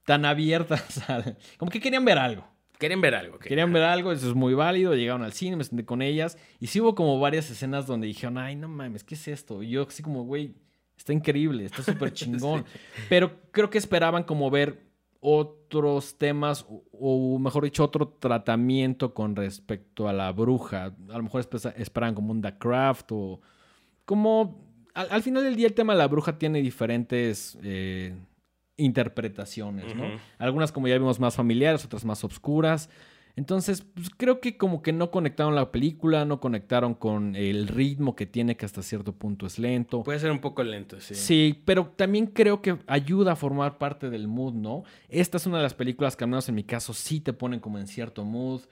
[0.05, 1.37] tan abiertas al...
[1.59, 2.47] Como que querían ver algo.
[2.79, 3.39] Querían ver algo.
[3.39, 4.95] Querían ver algo, eso es muy válido.
[4.95, 6.39] Llegaron al cine, me senté con ellas.
[6.61, 9.63] Y sí hubo como varias escenas donde dijeron, ay, no mames, ¿qué es esto?
[9.63, 10.55] Y yo así como, güey,
[10.97, 12.65] está increíble, está súper chingón.
[13.09, 14.88] Pero creo que esperaban como ver
[15.21, 20.95] otros temas, o, mejor dicho, otro tratamiento con respecto a la bruja.
[21.11, 23.41] A lo mejor esperaban como un The Craft o
[24.05, 24.67] como...
[24.95, 27.59] Al, final del día el tema de la bruja tiene diferentes...
[27.63, 28.17] Eh,
[28.79, 30.05] interpretaciones, ¿no?
[30.39, 32.89] Algunas, como ya vimos, más familiares, otras más obscuras.
[33.39, 38.17] Entonces, pues, creo que como que no conectaron la película, no conectaron con el ritmo
[38.17, 40.03] que tiene, que hasta cierto punto es lento.
[40.03, 41.15] Puede ser un poco lento, sí.
[41.15, 44.83] Sí, pero también creo que ayuda a formar parte del mood, ¿no?
[45.09, 47.61] Esta es una de las películas que al menos en mi caso sí te ponen
[47.61, 48.63] como en cierto mood,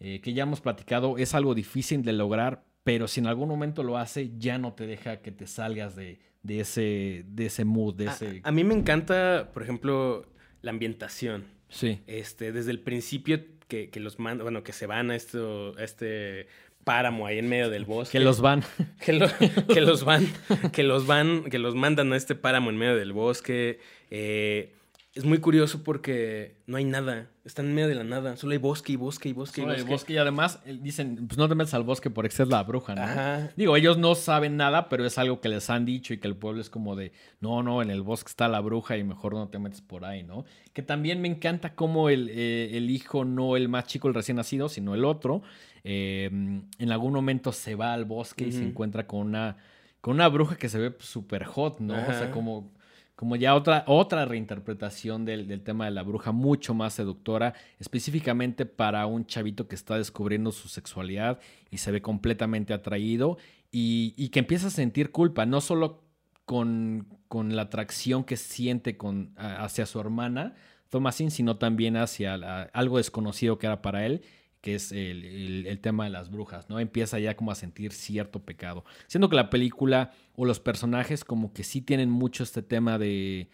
[0.00, 3.84] eh, que ya hemos platicado, es algo difícil de lograr, pero si en algún momento
[3.84, 7.94] lo hace, ya no te deja que te salgas de, de ese, de ese mood,
[7.94, 8.40] de ese...
[8.42, 10.26] A, mí me encanta, por ejemplo,
[10.62, 11.44] la ambientación.
[11.68, 12.00] Sí.
[12.08, 15.84] Este, desde el principio que, que los mandan, bueno, que se van a, esto, a
[15.84, 16.46] este
[16.84, 18.18] páramo ahí en medio del bosque.
[18.18, 18.62] Que los van.
[19.00, 19.28] Que,
[19.72, 20.26] que los van,
[20.72, 23.80] que los van, que los mandan a este páramo en medio del bosque.
[24.10, 24.72] Eh,
[25.16, 27.30] es muy curioso porque no hay nada.
[27.46, 28.36] Están en medio de la nada.
[28.36, 29.88] Solo hay bosque y bosque y bosque Solo y bosque.
[29.88, 32.62] Hay bosque y además eh, dicen, pues no te metas al bosque porque es la
[32.64, 33.48] bruja, ¿no?
[33.56, 36.36] Digo, ellos no saben nada, pero es algo que les han dicho y que el
[36.36, 39.48] pueblo es como de, no, no, en el bosque está la bruja y mejor no
[39.48, 40.44] te metes por ahí, ¿no?
[40.74, 44.36] Que también me encanta cómo el, eh, el hijo, no el más chico, el recién
[44.36, 45.40] nacido, sino el otro,
[45.82, 49.56] eh, en algún momento se va al bosque y se encuentra con una,
[50.02, 51.94] con una bruja que se ve súper hot, ¿no?
[51.94, 52.75] O sea, como
[53.16, 59.06] como ya otra, otra reinterpretación del, tema de la bruja, mucho más seductora, específicamente para
[59.06, 63.38] un chavito que está descubriendo su sexualidad y se ve completamente atraído
[63.72, 66.04] y, que empieza a sentir culpa, no solo
[66.44, 70.54] con, la atracción que siente con, hacia su hermana,
[70.90, 72.34] Thomasin, sino también hacia
[72.72, 74.22] algo desconocido que era para él
[74.66, 76.80] que es el, tema de las brujas, ¿no?
[76.80, 78.84] Empieza ya como a sentir cierto pecado.
[79.06, 83.48] Siendo que la película o los personajes como que sí tienen mucho este tema de,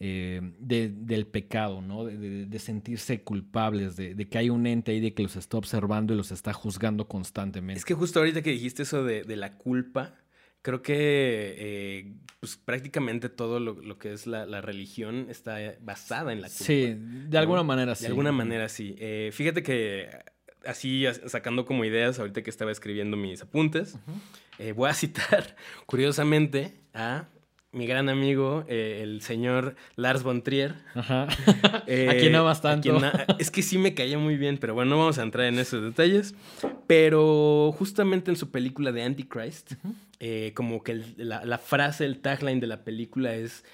[0.00, 2.04] eh, del pecado, ¿no?
[2.04, 6.16] De, sentirse culpables, de, que hay un ente ahí de que los está observando y
[6.16, 7.78] los está juzgando constantemente.
[7.78, 10.16] Es que justo ahorita que dijiste eso de, la culpa,
[10.62, 16.48] creo que eh, pues, prácticamente todo lo, que es la, religión está basada en la
[16.48, 16.64] culpa.
[16.64, 18.02] Sí, de alguna manera sí.
[18.02, 18.96] De alguna manera sí.
[18.98, 20.34] Eh, fíjate que
[20.66, 23.96] así sacando como ideas ahorita que estaba escribiendo mis apuntes,
[24.58, 27.28] eh, voy a citar curiosamente a
[27.72, 30.74] mi gran amigo, eh, el señor Lars von Trier.
[30.94, 31.26] Ajá.
[31.88, 32.98] Eh, aquí no tanto.
[33.38, 35.84] es que sí me caía muy bien, pero bueno, no vamos a entrar en esos
[35.84, 36.34] detalles.
[36.88, 39.74] Pero justamente en su película de Antichrist,
[40.54, 43.64] como que la, la, frase, el tagline de la película es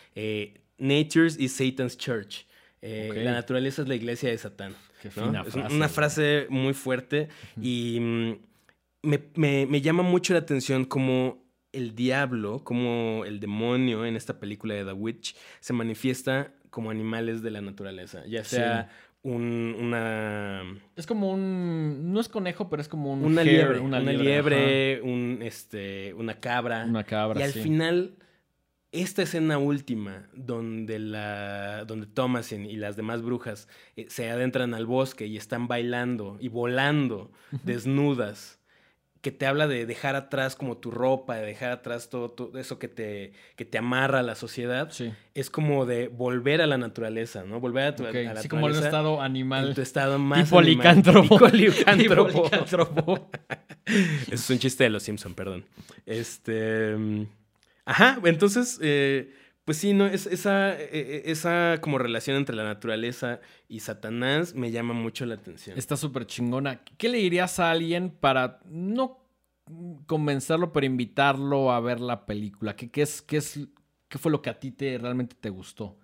[0.77, 2.47] Nature's is Satan's Church.
[2.83, 4.75] La naturaleza es la iglesia de Satán
[5.09, 7.29] es una frase muy fuerte
[7.61, 8.33] y mm,
[9.03, 14.85] me, llama mucho la atención como el diablo, como el demonio en esta película de
[14.85, 18.91] The Witch se manifiesta como animales de la naturaleza, ya sea
[19.23, 20.65] un, una...
[20.97, 22.13] Es como un...
[22.13, 23.25] No es conejo, pero es como un...
[23.25, 26.85] Una liebre, una, liebre, un, este, una cabra.
[26.85, 28.17] Una cabra, Y al final
[28.93, 34.85] esta escena última, donde, la, donde Thomasin y las demás brujas eh, se adentran al
[34.85, 37.33] bosque y están bailando y volando
[37.65, 38.61] desnudas,
[39.23, 42.89] que te habla de dejar atrás como tu ropa, de dejar atrás todo, eso que
[42.89, 44.91] te, que te amarra a la sociedad,
[45.33, 47.61] es como de volver a la naturaleza, ¿no?
[47.61, 48.49] Volver a, tu, a la naturaleza.
[48.49, 49.69] como en un estado animal.
[49.69, 51.39] En tu estado más tipo licántropo.
[51.53, 52.51] licántropo.
[54.31, 55.65] es un chiste de los Simpson, perdón.
[56.05, 56.97] Este...
[57.85, 62.65] Ajá, entonces, eh, pues sí, no, es, esa, e, e, esa como relación entre la
[62.65, 65.79] naturaleza y Satanás me llama mucho la atención.
[65.79, 66.83] Está súper chingona.
[66.99, 69.25] ¿Qué le dirías a alguien para no
[70.07, 72.77] convencerlo, pero invitarlo a ver la película?
[72.77, 73.61] ¿Qué, qué es, qué, es,
[74.09, 75.99] ¿Qué fue lo que a ti te, realmente te gustó?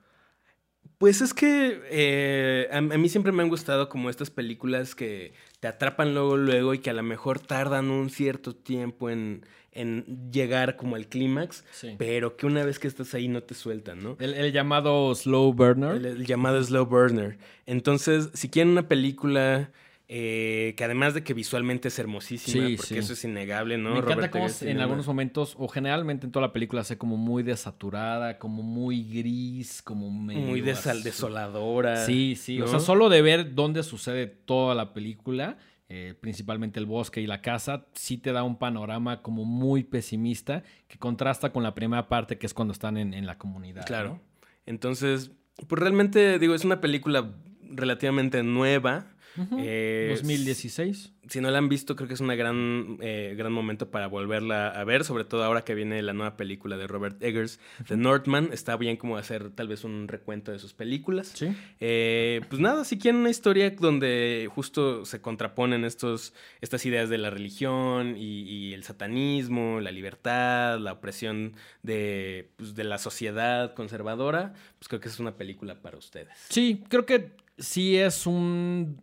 [0.99, 5.69] Pues es que eh, a, mí siempre me han gustado como estas películas que te
[5.69, 10.77] atrapan luego, luego y que a lo mejor tardan un cierto tiempo en, en llegar
[10.77, 11.65] como al clímax,
[11.99, 14.17] pero que una vez que estás ahí no te sueltan, ¿no?
[14.19, 16.05] El, llamado slow burner.
[16.05, 17.39] El, llamado slow burner.
[17.67, 19.71] Entonces, si quieren una película
[20.09, 23.93] eh, que además de que visualmente es hermosísima, porque eso es innegable, ¿no?
[23.93, 27.43] Me encanta cómo en algunos momentos, o generalmente en toda la película, se como muy
[27.43, 32.07] desaturada, como muy gris, como muy desoladora.
[32.07, 32.61] Sí, sí.
[32.61, 35.59] O sea, solo de ver dónde sucede toda la película
[35.91, 40.63] eh, principalmente el bosque y la casa, sí te da un panorama como muy pesimista
[40.87, 43.87] que contrasta con la primera parte que es cuando están en, la comunidad.
[43.87, 44.21] Claro.
[44.67, 45.31] Entonces,
[45.67, 47.33] pues realmente digo, es una película
[47.71, 49.07] relativamente nueva.
[49.47, 51.07] 2016.
[51.07, 54.07] Eh, si no la han visto, creo que es un gran, eh, gran momento para
[54.07, 57.97] volverla a ver, sobre todo ahora que viene la nueva película de Robert Eggers, The
[57.97, 58.51] Northman.
[58.53, 61.33] Está bien como hacer tal vez un recuento de sus películas.
[61.35, 61.55] Sí.
[61.81, 67.19] Eh, pues nada, si quieren una historia donde justo se contraponen estos, estas ideas de
[67.19, 74.55] la religión y, el satanismo, la libertad, la opresión de, pues, de la sociedad conservadora,
[74.79, 76.37] pues creo que es una película para ustedes.
[76.49, 79.01] Sí, creo que sí es un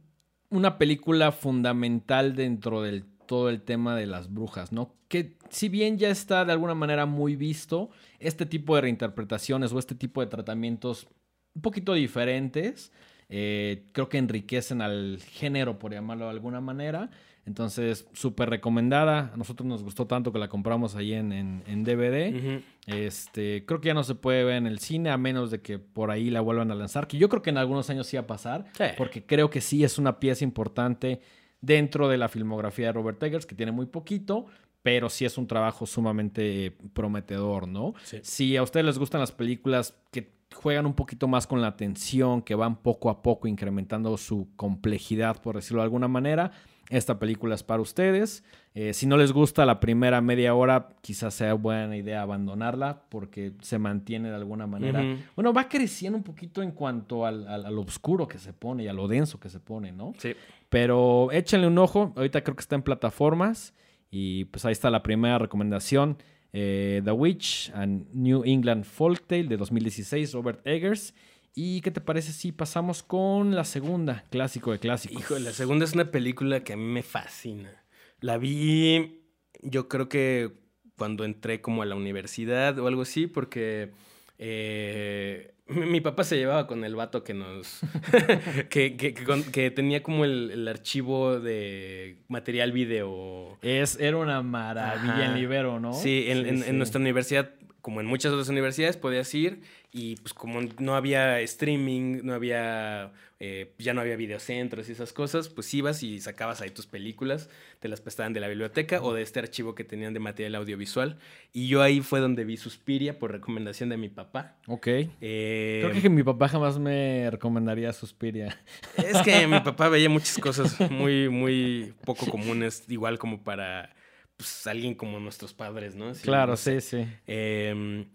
[0.56, 4.94] una película fundamental dentro del todo el tema de las brujas, ¿no?
[5.08, 7.90] Que si bien ya está de alguna manera muy visto,
[8.20, 11.08] este tipo de reinterpretaciones o este tipo de tratamientos
[11.56, 12.92] un poquito diferentes,
[13.30, 17.10] eh, creo que enriquecen al género, por llamarlo de alguna manera.
[17.46, 19.32] Entonces, súper recomendada.
[19.34, 22.62] A nosotros nos gustó tanto que la compramos ahí en, en, DVD.
[22.88, 25.78] este, creo que ya no se puede ver en el cine a menos de que
[25.78, 27.08] por ahí la vuelvan a lanzar.
[27.08, 28.66] Que yo creo que en algunos años sí va a pasar.
[28.98, 31.22] Porque creo que sí es una pieza importante
[31.62, 34.48] dentro de la filmografía de Robert Eggers, que tiene muy poquito,
[34.82, 37.94] pero sí es un trabajo sumamente prometedor, ¿no?
[38.22, 42.42] Si a ustedes les gustan las películas que juegan un poquito más con la atención,
[42.42, 46.52] que van poco a poco incrementando su complejidad, por decirlo de alguna manera,
[46.90, 48.44] esta película es para ustedes.
[48.74, 53.54] Eh, si no les gusta la primera media hora, quizás sea buena idea abandonarla porque
[53.62, 55.04] se mantiene de alguna manera.
[55.36, 58.94] Bueno, va creciendo un poquito en cuanto al, al, oscuro que se pone y a
[58.94, 60.14] lo denso que se pone, ¿no?
[60.18, 60.34] Sí.
[60.70, 62.14] Pero échenle un ojo.
[62.16, 63.74] Ahorita creo que está en plataformas.
[64.12, 66.18] Y pues ahí está la primera recomendación.
[66.54, 71.14] Eh, The Witch and New England Folktale de 2016, Robert Eggers.
[71.56, 75.18] ¿Y qué te parece si pasamos con la segunda, clásico de clásicos?
[75.18, 77.86] Hijo, la segunda es una película que a mí me fascina.
[78.20, 79.22] La vi,
[79.62, 80.52] yo creo que
[80.98, 83.92] cuando entré como a la universidad o algo así, porque
[84.38, 87.80] eh, mi papá se llevaba con el vato que nos.
[88.70, 93.58] que, que, tenía como el, archivo de material video.
[93.62, 95.94] Es, era una maravilla en Libero, ¿no?
[95.94, 97.52] Sí, en, en, nuestra universidad,
[97.86, 103.12] como en muchas otras universidades, podías ir y pues como no había streaming, no había,
[103.40, 107.48] eh, ya no había videocentros y esas cosas, pues ibas y sacabas ahí tus películas,
[107.80, 111.20] te las prestaban de la biblioteca o de este archivo que tenían de material audiovisual.
[111.54, 114.56] Y yo ahí fue donde vi Suspiria por recomendación de mi papá.
[114.66, 114.88] Ok.
[115.22, 118.60] Eh, Creo que mi papá jamás me recomendaría Suspiria.
[118.98, 123.94] Es que mi papá veía muchas cosas muy, muy poco comunes, igual como para
[124.38, 126.12] pues, alguien como nuestros padres, ¿no?
[126.24, 127.06] claro, sí, sí.
[127.28, 128.06] Eh,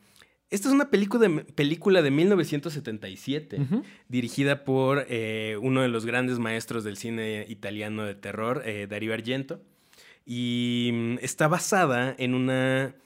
[0.50, 3.58] esta es una película de, película de 1977,
[4.08, 9.14] dirigida por eh, uno de los grandes maestros del cine italiano de terror, eh, Dario
[9.14, 9.62] Argento.
[10.26, 12.96] Y mm, está basada en una,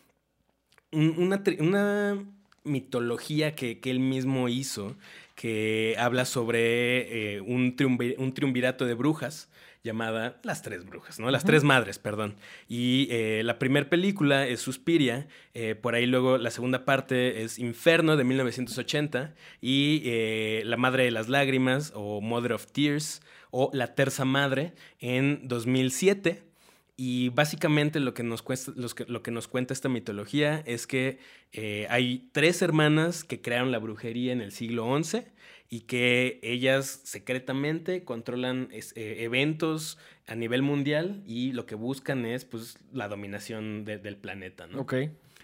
[0.90, 2.24] una,
[2.64, 4.96] mitología que, él mismo hizo,
[5.35, 7.77] que habla sobre eh, un,
[8.16, 9.50] un triunvirato de brujas
[9.85, 11.31] llamada Las Tres Brujas, ¿no?
[11.31, 12.37] Las Tres Madres, perdón.
[12.68, 17.59] Y eh, la primera película es Suspiria, eh, por ahí luego la segunda parte es
[17.59, 23.20] Inferno de 1980 y eh, La Madre de las Lágrimas o Mother of Tears
[23.51, 26.42] o La Terza Madre en 2007.
[26.96, 31.18] Y básicamente lo que nos, cuesta, lo que nos cuenta esta mitología es que
[31.88, 35.24] hay tres hermanas que crearon la brujería en el siglo XI
[35.74, 42.44] y que ellas secretamente controlan eh, eventos a nivel mundial y lo que buscan es
[42.44, 44.80] pues la dominación del planeta, ¿no?
[44.83, 44.94] Ok.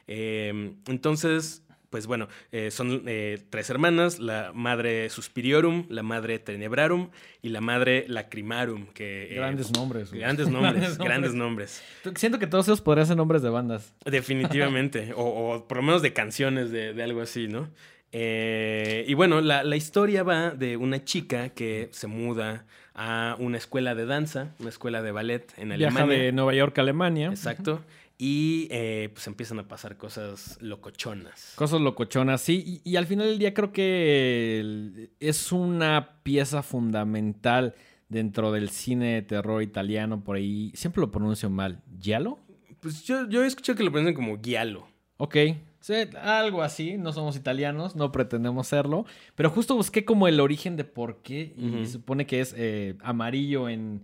[0.06, 7.10] Em, entonces, pues bueno, eh, son eh, tres hermanas, la madre Suspiriorum, la madre Tenebrarum
[7.42, 8.86] y la madre Lacrimarum.
[8.86, 10.12] Que, grandes nombres.
[10.12, 11.82] Grandes nombres, grandes nombres.
[12.14, 13.92] Siento que todos esos podrían ser nombres de bandas.
[14.04, 17.68] Definitivamente, o, por lo menos de canciones de, de algo así, ¿no?
[18.12, 23.94] Eh, y bueno, la, historia va de una chica que se muda a una escuela
[23.94, 26.06] de danza, una escuela de ballet en Alemania.
[26.06, 27.28] Viaja de Nueva York a Alemania.
[27.28, 27.82] Exacto.
[28.22, 31.54] Y eh, pues empiezan a pasar cosas locochonas.
[31.54, 32.82] Cosas locochonas, sí.
[32.84, 37.74] Y, al final del día creo que es una pieza fundamental
[38.10, 40.22] dentro del cine de terror italiano.
[40.22, 41.80] Por ahí siempre lo pronuncio mal.
[41.98, 42.38] ¿Giallo?
[42.80, 44.86] Pues yo, yo he escuchado que lo pronuncian como giallo.
[45.16, 45.36] Ok,
[45.80, 50.76] Sí, algo así, no somos italianos, no pretendemos serlo, pero justo busqué como el origen
[50.76, 54.02] de por qué, y supone que es eh, amarillo en,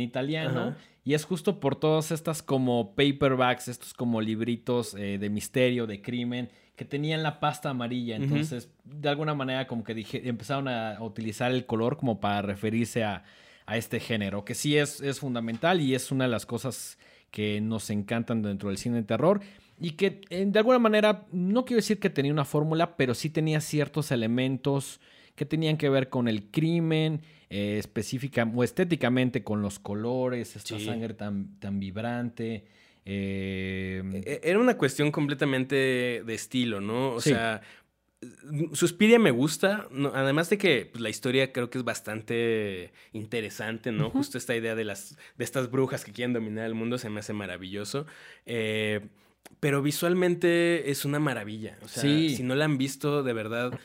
[0.00, 0.74] italiano,
[1.04, 6.00] y es justo por todas estas como paperbacks, estos como libritos eh, de misterio, de
[6.00, 11.00] crimen, que tenían la pasta amarilla, entonces de alguna manera como que dije, empezaron a
[11.00, 13.22] utilizar el color como para referirse a,
[13.66, 16.98] a este género, que sí es, es fundamental y es una de las cosas
[17.30, 19.40] que nos encantan dentro del cine de terror
[19.80, 23.30] y que eh, de alguna manera, no quiero decir que tenía una fórmula, pero sí
[23.30, 25.00] tenía ciertos elementos
[25.34, 30.78] que tenían que ver con el crimen, eh, específica o estéticamente con los colores, esta
[30.78, 32.64] sangre tan, tan vibrante.
[33.04, 37.12] Eh, e-, Era una cuestión completamente de estilo, ¿no?
[37.12, 37.60] O sea,
[38.72, 44.10] Suspiria me gusta, además de que pues, la historia creo que es bastante interesante, ¿no?
[44.10, 47.20] Justo esta idea de, las, de estas brujas que quieren dominar el mundo se me
[47.20, 48.06] hace maravilloso.
[48.46, 49.00] Eh,
[49.60, 51.78] pero visualmente es una maravilla.
[51.82, 53.78] O sea, si no la han visto, de verdad,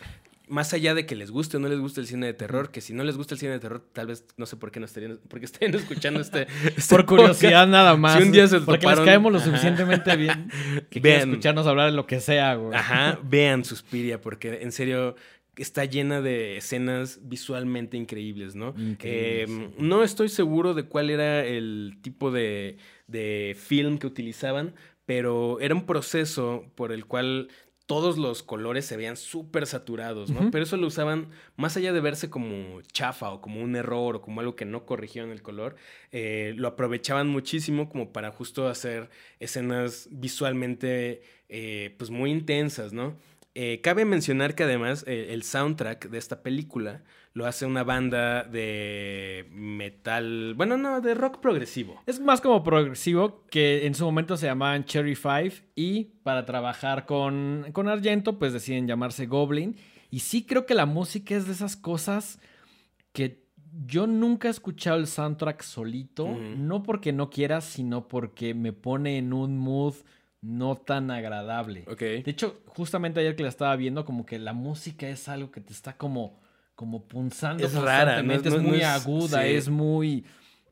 [0.50, 2.82] más allá de que les guste o no les guste el cine de terror, que
[2.82, 4.86] si no les gusta el cine de terror, tal vez no sé por qué no
[4.86, 8.18] estarían, porque estarían escuchando este, este por curiosidad nada más.
[8.18, 10.52] Si un día se porque les caemos lo suficientemente bien
[10.90, 12.78] que vean, escucharnos hablar de lo que sea, güey.
[12.78, 15.16] Ajá, vean Suspiria, porque en serio
[15.56, 18.74] está llena de escenas visualmente increíbles, ¿no?
[19.02, 22.78] Em, no estoy seguro de cuál era el tipo de,
[23.08, 24.74] de film que utilizaban,
[25.06, 27.50] pero era un proceso por el cual
[27.90, 30.52] todos los colores se veían súper saturados, ¿no?
[30.52, 34.22] Pero eso lo usaban, más allá de verse como chafa o como un error o
[34.22, 35.76] como algo que no corrigieron el color,
[36.12, 39.10] eh, lo aprovechaban muchísimo como para justo hacer
[39.40, 43.18] escenas visualmente eh, pues muy intensas, ¿no?
[43.56, 47.02] Eh, cabe mencionar que además el soundtrack de esta película
[47.34, 52.02] lo hace una banda de metal, bueno, no, de rock progresivo.
[52.06, 57.06] Es más como progresivo que en su momento se llamaban Cherry Five y para trabajar
[57.06, 59.76] con, con Argento pues deciden llamarse Goblin.
[60.12, 62.40] Y sí creo que la música es de esas cosas
[63.14, 63.44] que
[63.86, 69.18] yo nunca he escuchado el soundtrack solito, no porque no quiera, sino porque me pone
[69.18, 69.94] en un mood
[70.42, 71.86] no tan agradable.
[71.98, 75.62] De hecho, justamente ayer que la estaba viendo, como que la música es algo que
[75.62, 76.40] te está como
[76.80, 80.24] como punzando es rara, es, muy aguda, es muy...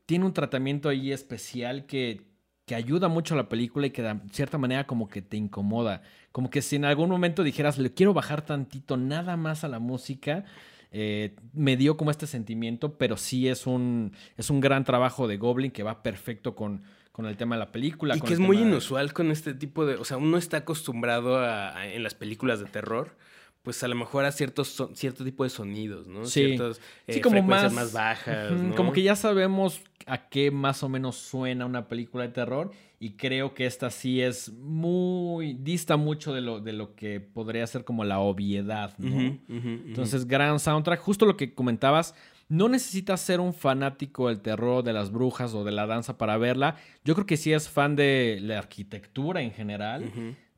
[0.06, 2.22] Tiene un tratamiento ahí especial que,
[2.64, 6.00] que ayuda mucho a la película y que de cierta manera como que te incomoda.
[6.32, 9.80] Como que si en algún momento dijeras, le quiero bajar tantito nada más a la
[9.80, 10.46] música,
[10.92, 15.36] eh, me dio como este sentimiento, pero sí es un, es un gran trabajo de
[15.36, 18.16] Goblin que va perfecto con, con el tema de la película.
[18.16, 19.96] Y que es muy inusual con este tipo de...
[19.96, 23.14] O sea, uno está acostumbrado a, en las películas de terror
[23.62, 26.24] pues a lo mejor a ciertos cierto tipo de sonidos, ¿no?
[26.24, 28.52] Sí, Ciertas sí, eh, como frecuencias más, bajas.
[28.76, 32.70] Como que ya sabemos a qué más o menos suena una película de terror.
[33.00, 35.52] Y creo que esta sí es muy.
[35.54, 39.38] dista mucho de lo, de lo que podría ser como la obviedad, ¿no?
[39.48, 41.00] Entonces, gran soundtrack.
[41.00, 42.14] Justo lo que comentabas.
[42.48, 46.38] No necesitas ser un fanático del terror, de las brujas o de la danza para
[46.38, 46.76] verla.
[47.04, 50.10] Yo creo que sí es fan de la arquitectura en general.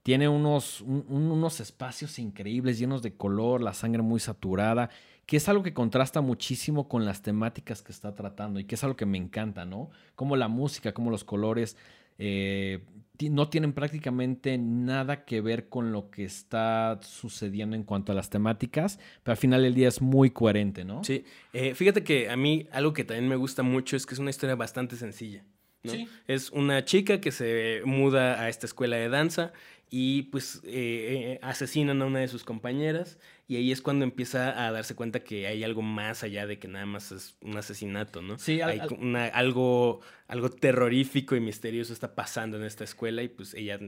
[0.02, 4.88] Tiene unos, unos espacios increíbles, llenos de color, la sangre muy saturada,
[5.26, 8.82] que es algo que contrasta muchísimo con las temáticas que está tratando y que es
[8.82, 9.90] algo que me encanta, ¿no?
[10.14, 11.76] Como la música, como los colores
[12.18, 12.80] eh,
[13.28, 18.30] no tienen prácticamente nada que ver con lo que está sucediendo en cuanto a las
[18.30, 21.04] temáticas, pero al final del día es muy coherente, ¿no?
[21.04, 24.20] Sí, eh, fíjate que a mí algo que también me gusta mucho es que es
[24.20, 25.44] una historia bastante sencilla.
[25.82, 25.92] ¿no?
[26.26, 29.52] Es una chica que se muda a esta escuela de danza
[29.90, 30.70] y pues eh,
[31.34, 33.18] eh, asesinan a una de sus compañeras
[33.48, 36.68] y ahí es cuando empieza a darse cuenta que hay algo más allá de que
[36.68, 38.38] nada más es un asesinato, ¿no?
[38.38, 38.80] Sí, hay
[39.32, 43.80] algo, algo terrorífico y misterioso está pasando en esta escuela y pues ella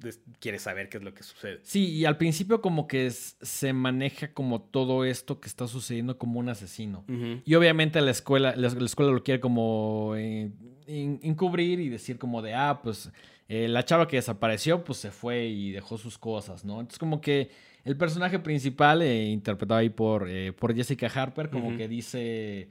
[0.00, 1.60] pues, quiere saber qué es lo que sucede.
[1.62, 6.40] Sí, y al principio como que se maneja como todo esto que está sucediendo como
[6.40, 7.04] un asesino.
[7.44, 10.50] Y obviamente la escuela, la, escuela lo quiere como eh,
[10.86, 13.12] encubrir y decir como de, ah, pues
[13.52, 16.74] eh, la chava que desapareció, pues se fue y dejó sus cosas, ¿no?
[16.74, 17.50] Entonces, como que
[17.82, 22.68] el personaje principal, eh, interpretado ahí por, eh, por Jessica Harper, como que dice,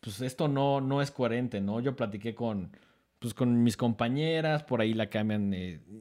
[0.00, 1.78] pues esto no, no es coherente, ¿no?
[1.78, 2.72] Yo platiqué con,
[3.20, 5.54] pues, con mis compañeras, por ahí la cambian.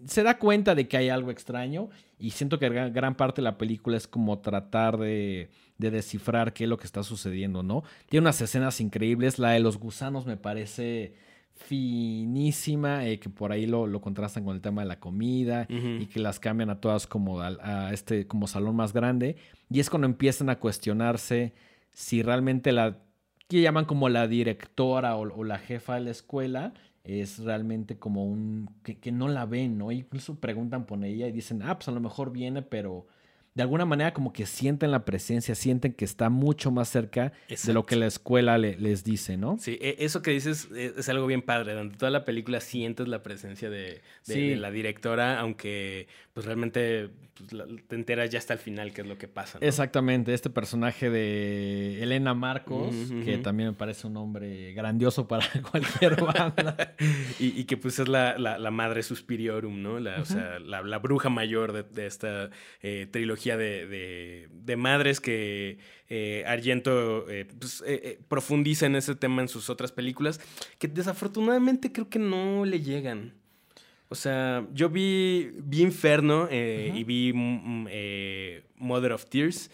[0.05, 3.59] se da cuenta de que hay algo extraño y siento que gran, parte de la
[3.59, 7.83] película es como tratar de, de, descifrar qué es lo que está sucediendo, ¿no?
[8.09, 11.13] Tiene unas escenas increíbles, la de los gusanos me parece
[11.55, 16.05] finísima, eh, que por ahí lo, lo, contrastan con el tema de la comida y
[16.07, 19.37] que las cambian a todas como a, este como salón más grande.
[19.69, 21.53] Y es cuando empiezan a cuestionarse
[21.91, 22.99] si realmente la
[23.47, 28.69] que llaman como la directora o, la jefa de la escuela es realmente como un
[28.83, 29.91] que, que, no la ven, ¿no?
[29.91, 33.05] Incluso preguntan por ella y dicen, ah, pues a lo mejor viene, pero
[33.55, 37.73] de alguna manera como que sienten la presencia, sienten que está mucho más cerca de
[37.73, 39.57] lo que la escuela les dice, ¿no?
[39.59, 41.71] Sí, e, eso que dices es, algo bien padre.
[41.71, 47.95] Durante toda la película sientes la presencia de, la directora, aunque pues realmente pues, te
[47.95, 49.57] enteras ya hasta el final qué es lo que pasa.
[49.61, 52.93] Exactamente, este personaje de Elena Marcos,
[53.23, 56.93] que también me parece un hombre grandioso para cualquier banda.
[57.39, 58.35] y, que pues es la,
[58.69, 59.97] madre suspiriorum, ¿no?
[60.01, 62.49] La, O sea, la, bruja mayor de, esta
[62.81, 65.77] eh, trilogía de, madres que
[66.09, 67.83] eh, Argento eh, pues,
[68.27, 70.41] profundiza en ese tema en sus otras películas,
[70.79, 73.33] que desafortunadamente creo que no le llegan.
[74.09, 77.87] O sea, yo vi, vi Inferno y vi mm,
[78.77, 79.69] Mother of Tears.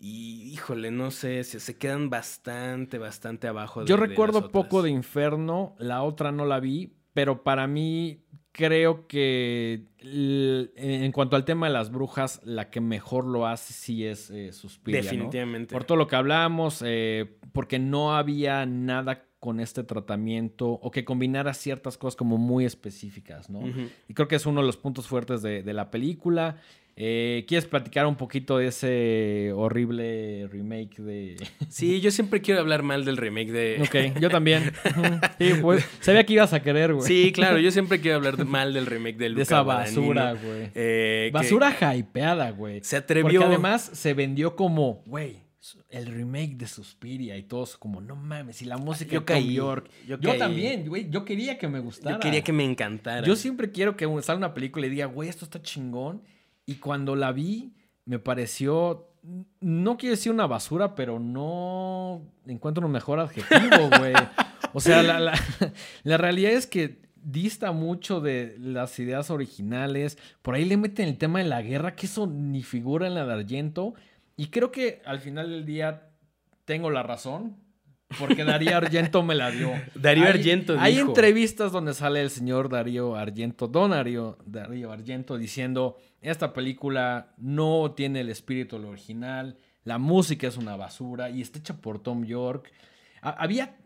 [0.00, 3.80] Y híjole, no sé, se, se quedan bastante, bastante abajo.
[3.80, 8.22] De, Yo recuerdo poco de Inferno, la otra no la vi, pero para mí
[8.58, 14.04] creo que en cuanto al tema de las brujas, la que mejor lo hace sí
[14.04, 15.00] es eh, Suspiria.
[15.00, 15.72] Definitivamente.
[15.72, 21.04] Por todo lo que hablamos, eh, porque no había nada con este tratamiento o que
[21.04, 23.60] combinara ciertas cosas como muy específicas, ¿no?
[24.08, 26.56] Y creo que es uno de los puntos fuertes de, de la película.
[27.00, 31.36] Eh, ¿Quieres platicar un poquito de ese horrible remake de...?
[31.68, 33.82] Sí, yo siempre quiero hablar mal del remake de...
[33.82, 34.72] Ok, yo también.
[35.38, 37.06] Sí, pues, sabía que ibas a querer, güey.
[37.06, 40.70] Sí, claro, yo siempre quiero hablar mal del remake de Luca De esa basura, güey.
[40.74, 42.80] Eh, basura hypeada, güey.
[42.82, 43.40] Se atrevió...
[43.40, 45.36] Porque además se vendió como, güey,
[45.90, 49.88] el remake de Suspiria y todos como, no mames, y la música yo caí, York.
[50.04, 52.16] Yo, también, güey, yo quería que me gustara.
[52.16, 53.24] Yo quería que me encantara.
[53.24, 56.22] Yo siempre quiero que salga una película y diga, güey, esto está chingón.
[56.68, 57.72] Y cuando la vi,
[58.04, 59.08] me pareció,
[59.58, 64.12] no quiero decir una basura, pero no encuentro un mejor adjetivo, güey.
[64.74, 65.02] O sea,
[66.04, 70.18] la, realidad es que dista mucho de las ideas originales.
[70.42, 73.24] Por ahí le meten el tema de la guerra, que eso ni figura en la
[73.24, 73.94] de Argento.
[74.36, 76.10] Y creo que al final del día
[76.66, 77.56] tengo la razón.
[78.18, 79.70] Porque Darío Argento me la dio.
[79.94, 80.84] Darío Argento dijo.
[80.84, 87.32] Hay entrevistas donde sale el señor Darío Argento, don Darío, Darío Argento, diciendo, esta película
[87.36, 92.24] no tiene el espíritu original, la música es una basura y está hecha por Tom
[92.24, 92.72] York.
[93.22, 93.76] había,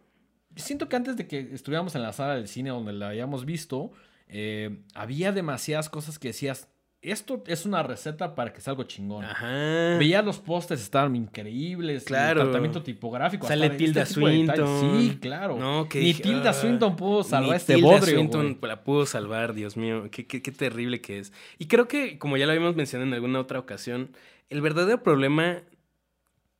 [0.56, 3.92] siento que antes de que estuviéramos en la sala del cine donde la habíamos visto,
[4.28, 6.68] eh, había demasiadas cosas que decías,
[7.03, 9.24] esto es una receta para que salga algo chingón.
[9.24, 9.98] Ajá.
[9.98, 12.05] Veía los postes, estaban increíbles.
[12.05, 12.42] Claro.
[12.42, 13.46] El tratamiento tipográfico.
[13.46, 15.00] Sale Tilda este Swinton.
[15.00, 15.59] Sí, claro.
[15.59, 19.76] No, que Ni Tilda Swinton pudo salvar este Tilda bodrio, Swinton la pudo salvar, Dios
[19.76, 20.09] mío.
[20.12, 21.32] Qué, qué, qué terrible que es.
[21.59, 24.11] Y creo que, como ya lo habíamos mencionado en alguna otra ocasión,
[24.48, 25.62] el verdadero problema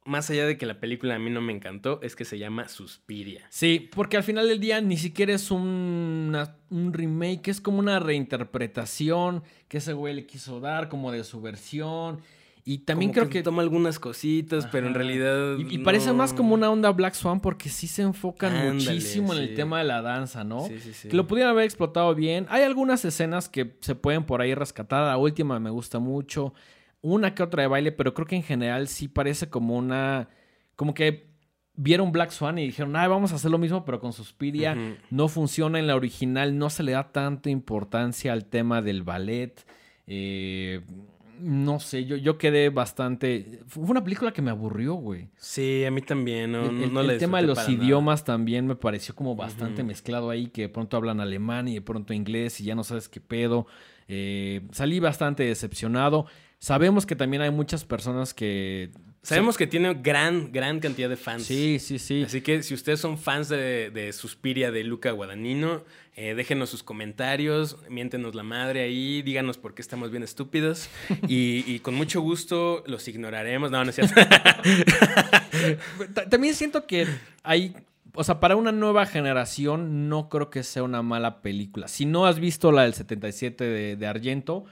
[0.05, 2.68] más allá de que la película a mí no me encantó, es que se llama
[2.68, 3.46] Suspiria.
[3.50, 6.36] Sí, porque al final del día ni siquiera es un,
[6.70, 11.40] un remake, es como una reinterpretación que ese güey le quiso dar, como de su
[11.40, 12.20] versión.
[12.64, 15.59] Y también creo que, toma algunas cositas, pero en realidad.
[15.59, 19.55] Y, parece más como una onda Black Swan porque sí se enfocan muchísimo en el
[19.55, 20.68] tema de la danza, ¿no?
[20.68, 21.09] Sí, sí, sí.
[21.09, 22.46] Que lo pudieran haber explotado bien.
[22.50, 25.05] Hay algunas escenas que se pueden por ahí rescatar.
[25.05, 26.55] La última me gusta mucho
[27.03, 30.28] una que otra de baile, pero creo que en general sí parece como una.
[30.76, 31.30] Como que
[31.74, 34.76] vieron Black Swan y dijeron, ah, vamos a hacer lo mismo, pero con Suspiria.
[35.11, 39.66] No funciona en la original, no se le da tanta importancia al tema del ballet.
[40.07, 40.80] Eh,
[41.40, 43.61] no sé, yo, yo quedé bastante.
[43.66, 45.28] Fue una película que me aburrió, güey.
[45.36, 46.53] Sí, a mí también.
[46.53, 46.66] No,
[47.00, 50.68] el, el tema de los idiomas también me pareció como bastante mezclado ahí, que de
[50.68, 53.66] pronto hablan alemán y de pronto inglés y ya no sabes qué pedo.
[54.07, 56.26] Eh, salí bastante decepcionado.
[56.62, 58.90] Sabemos que también hay muchas personas que...
[59.22, 61.42] Sabemos que tiene gran, gran cantidad de fans.
[61.42, 62.22] Sí, sí, sí.
[62.22, 65.82] Así que si ustedes son fans de, Suspiria de Luca Guadagnino,
[66.14, 70.88] eh, déjenos sus comentarios, miéntenos la madre ahí, díganos por qué estamos bien estúpidos
[71.26, 73.72] y, con mucho gusto los ignoraremos.
[73.72, 74.14] No, no es cierto.
[76.30, 77.08] También siento que
[77.42, 77.74] hay
[78.14, 81.88] o sea, para una nueva generación no creo que sea una mala película.
[81.88, 84.64] Si no has visto la del 77 de, de Argento,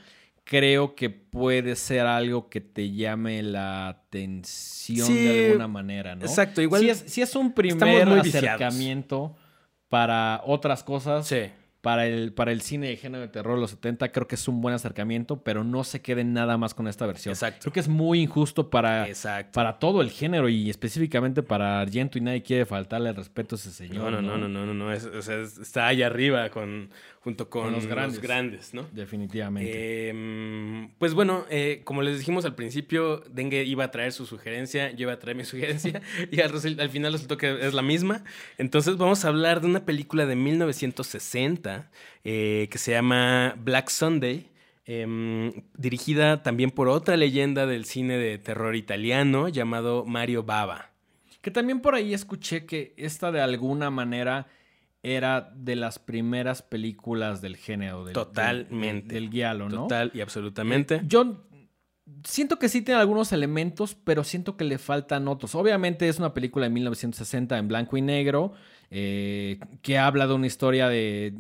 [0.51, 6.23] creo que puede ser algo que te llame la atención de alguna manera, ¿no?
[6.23, 6.83] Exacto, igual.
[7.07, 9.37] Si es, un primer acercamiento
[9.89, 11.29] para otras cosas.
[11.29, 14.35] Sí para el, para el cine de género de terror de los 70 creo que
[14.35, 17.33] es un buen acercamiento, pero no se queden nada más con esta versión.
[17.33, 17.61] Exacto.
[17.63, 19.07] Creo que es muy injusto para,
[19.53, 23.59] para todo el género y específicamente para Argento y nadie quiere faltarle el respeto a
[23.59, 24.13] ese señor.
[24.13, 28.75] No, no, no, no, no, no, está ahí arriba con, junto con, los, grandes.
[28.75, 28.87] ¿no?
[28.93, 30.11] Definitivamente.
[30.11, 34.91] Em, pues bueno, eh, como les dijimos al principio, Dengue iba a traer su sugerencia,
[34.91, 38.23] yo iba a traer mi sugerencia y al, al final resultó que es la misma.
[38.59, 41.70] Entonces vamos a hablar de una película de 1960
[42.25, 44.47] eh, que se llama Black Sunday.
[44.87, 50.91] em, dirigida también por otra leyenda del cine de terror italiano llamado Mario Bava.
[51.43, 54.49] Que también por ahí escuché que esta de alguna manera
[55.03, 58.05] era de las primeras películas del género.
[58.05, 59.15] Del, Totalmente.
[59.15, 59.83] Del, guialo, ¿no?
[59.83, 60.97] Total y absolutamente.
[60.97, 61.47] Eh, yo
[62.25, 65.55] siento que sí tiene algunos elementos, pero siento que le faltan otros.
[65.55, 68.53] Obviamente es una película de 1960 en blanco y negro.
[68.93, 71.33] Eh, que habla de una historia de,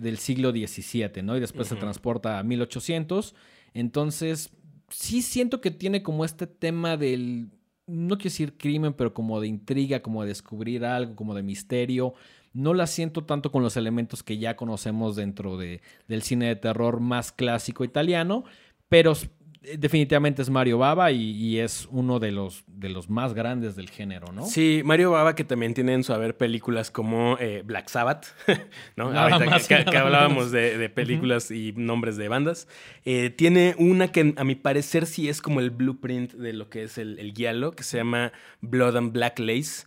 [0.00, 1.36] del siglo XVII, ¿no?
[1.36, 3.34] Y después se transporta a 1800.
[3.72, 4.50] Entonces,
[4.90, 7.48] sí siento que tiene como este tema del,
[7.86, 12.14] no quiero decir crimen, pero como de intriga, como de descubrir algo, como de misterio.
[12.52, 16.56] No la siento tanto con los elementos que ya conocemos dentro de, del cine de
[16.56, 18.44] terror más clásico italiano,
[18.88, 19.14] pero
[19.62, 24.32] definitivamente es Mario Baba y, es uno de los, de los más grandes del género,
[24.32, 24.46] ¿no?
[24.46, 28.26] Sí, Mario Baba que también tiene en su haber películas como eh, Black Sabbath,
[28.96, 29.10] ¿no?
[29.10, 32.68] Ahorita que, hablábamos de, películas y nombres de bandas.
[33.04, 36.84] Eh, tiene una que a mi parecer sí es como el blueprint de lo que
[36.84, 38.32] es el, el guialo, que se llama
[38.62, 39.86] Blood and Black Lace.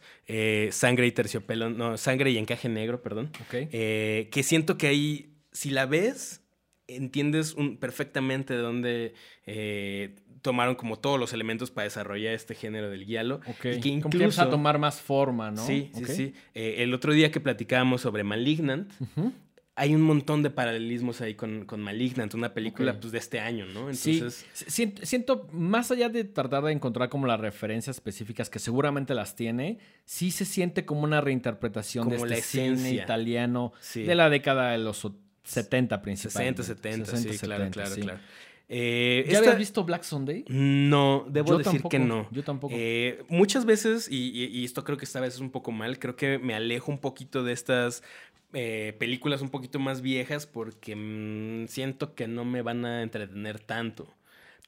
[0.71, 3.31] sangre y terciopelo, no, sangre y encaje negro, perdón.
[3.49, 6.42] Que siento que ahí, si la ves,
[6.87, 9.13] entiendes perfectamente de dónde
[9.45, 13.39] eh, tomaron como todos los elementos para desarrollar este género del guialo.
[13.47, 14.41] Y que incluso...
[14.41, 15.65] a tomar más forma, ¿no?
[15.65, 16.33] Sí, sí, sí.
[16.53, 18.91] Eh, el otro día que platicábamos sobre Malignant,
[19.75, 23.65] hay un montón de paralelismos ahí con, con Malignant, una película pues, de este año,
[23.65, 23.89] ¿no?
[23.89, 24.45] Entonces...
[24.53, 29.35] Sí, siento, más allá de tratar de encontrar como las referencias específicas, que seguramente las
[29.35, 34.77] tiene, sí se siente como una reinterpretación de este cine italiano de la década de
[34.77, 35.05] los
[35.43, 36.63] 70 principalmente.
[36.63, 38.19] 60, 70, sí, claro, claro, claro.
[38.69, 40.45] Eh, ¿Ya habías visto Black Sunday?
[40.47, 42.27] No, debo decir que no.
[42.31, 42.73] Yo tampoco.
[42.75, 46.39] Eh, muchas veces, y, esto creo que esta vez es un poco mal, creo que
[46.39, 48.03] me alejo un poquito de estas
[48.53, 53.59] eh, películas un poquito más viejas porque mm, siento que no me van a entretener
[53.59, 54.07] tanto.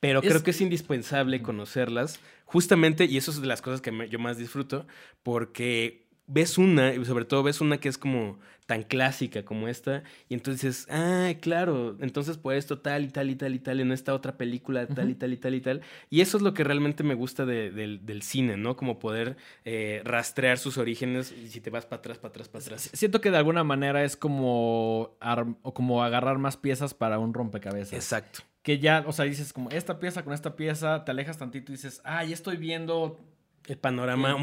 [0.01, 4.19] Pero creo que es indispensable conocerlas, justamente, y eso es de las cosas que yo
[4.19, 4.86] más disfruto,
[5.23, 10.03] porque ves una, y sobre todo ves una que es como tan clásica como esta,
[10.28, 13.91] y entonces, ah, claro, entonces por esto tal y tal y tal y tal, en
[13.91, 15.82] esta otra película tal y tal y tal y tal.
[16.09, 18.76] Y eso es lo que realmente me gusta del cine, ¿no?
[18.76, 22.63] Como poder eh, rastrear sus orígenes y si te vas para atrás, para atrás, para
[22.63, 22.89] atrás.
[22.93, 25.18] Siento que de alguna manera es como,
[25.61, 27.93] o como agarrar más piezas para un rompecabezas.
[27.93, 28.39] Exacto.
[28.63, 31.76] Que ya, o sea, dices como esta pieza con esta pieza, te alejas tantito y
[31.76, 33.20] dices, ah, ya estoy viendo
[33.68, 34.36] el panorama,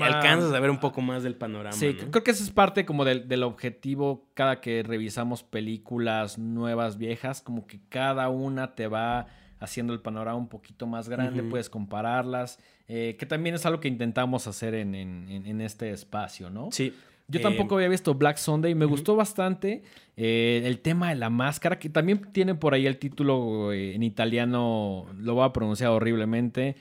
[0.00, 1.72] alcanzas a ver un poco más del panorama.
[1.72, 7.40] Sí, creo que eso es parte como del, objetivo cada que revisamos películas nuevas, viejas,
[7.40, 9.26] como que cada una te va
[9.60, 12.58] haciendo el panorama un poquito más grande, puedes compararlas,
[12.88, 16.68] eh, que también es algo que intentamos hacer en, este espacio, ¿no?
[16.70, 16.94] Sí.
[17.30, 19.82] Yo tampoco había visto Black Sunday, me gustó bastante
[20.16, 24.02] eh, el tema de la máscara, que también tiene por ahí el título eh, en
[24.02, 26.76] italiano, lo voy a pronunciar horriblemente.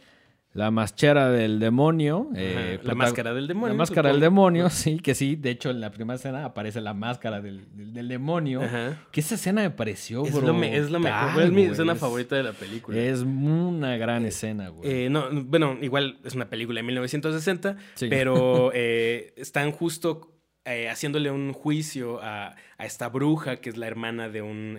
[0.57, 2.29] La máscara del demonio.
[2.35, 3.75] Eh, la máscara del demonio.
[3.75, 5.35] La máscara del demonio, sí, que sí.
[5.35, 7.67] De hecho, en la primera escena aparece la máscara del,
[8.07, 8.61] demonio.
[9.11, 11.43] Que esa escena me pareció, es Lo es lo mejor.
[11.43, 12.97] Es mi escena favorita de la película.
[12.97, 14.89] Es una gran escena, güey.
[15.05, 17.77] Eh, no, bueno, igual es una película de 1960,
[18.09, 20.33] pero eh, están justo
[20.89, 24.77] haciéndole un juicio a, a, esta bruja, que es la hermana de un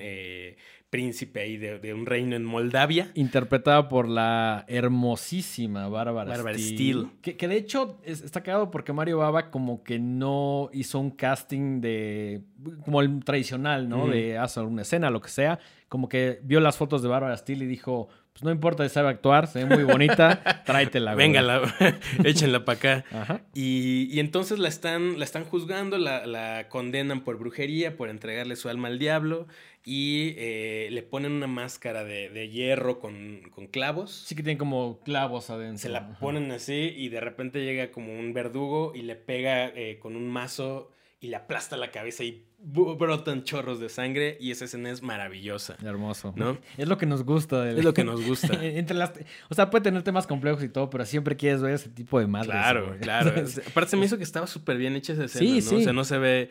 [0.91, 3.11] príncipe ahí de, un reino en Moldavia.
[3.15, 7.09] Interpretada por la hermosísima Bárbara, Bárbara Steele.
[7.21, 12.43] Que, de hecho está cagado porque Mario Baba como que no hizo un casting de...
[12.85, 14.07] como el tradicional, ¿no?
[14.07, 15.59] De hacer una escena, lo que sea.
[15.89, 18.09] Como que vio las fotos de Bárbara Steele y dijo...
[18.39, 21.17] Pues no importa si sabe actuar, se ve muy bonita, tráetela.
[21.17, 21.61] Venga,
[22.25, 23.43] échenla para acá.
[23.53, 28.69] Y, entonces la están, la están juzgando, la, la, condenan por brujería, por entregarle su
[28.69, 29.49] alma al diablo
[29.85, 34.23] y eh, le ponen una máscara de, hierro con, clavos.
[34.27, 35.79] Sí que tiene como clavos adentro.
[35.79, 39.99] Se la ponen así y de repente llega como un verdugo y le pega eh,
[39.99, 44.67] con un mazo y le aplasta la cabeza y brotan chorros de sangre y esa
[44.67, 45.77] escena es maravillosa.
[45.83, 46.33] Hermoso.
[46.37, 46.59] ¿No?
[46.77, 47.69] Es lo que nos gusta.
[47.71, 48.49] Es lo que nos gusta.
[48.63, 49.13] Entre las...
[49.49, 52.29] O sea, puede tener temas complejos y todo, pero siempre quieres ver ese tipo de
[52.29, 52.53] madres.
[52.53, 53.31] Claro, claro.
[53.67, 55.75] Aparte se me hizo que estaba súper bien hecha esa escena, sí, Sí.
[55.77, 56.51] O sea, no se ve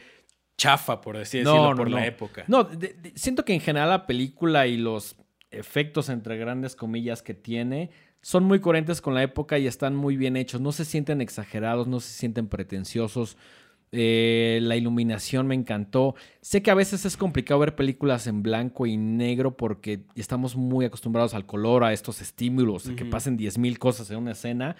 [0.57, 2.43] chafa, por así decirlo, por la época.
[2.47, 2.67] No,
[3.15, 5.15] siento que en general la película y los
[5.51, 7.91] efectos, entre grandes comillas, que tiene
[8.21, 10.59] son muy coherentes con la época y están muy bien hechos.
[10.59, 13.37] No se sienten exagerados, no se sienten pretenciosos.
[13.91, 16.15] Eh, la iluminación me encantó.
[16.41, 20.85] Sé que a veces es complicado ver películas en blanco y negro porque estamos muy
[20.85, 24.75] acostumbrados al color, a estos estímulos, a que pasen 10.000 cosas en una escena,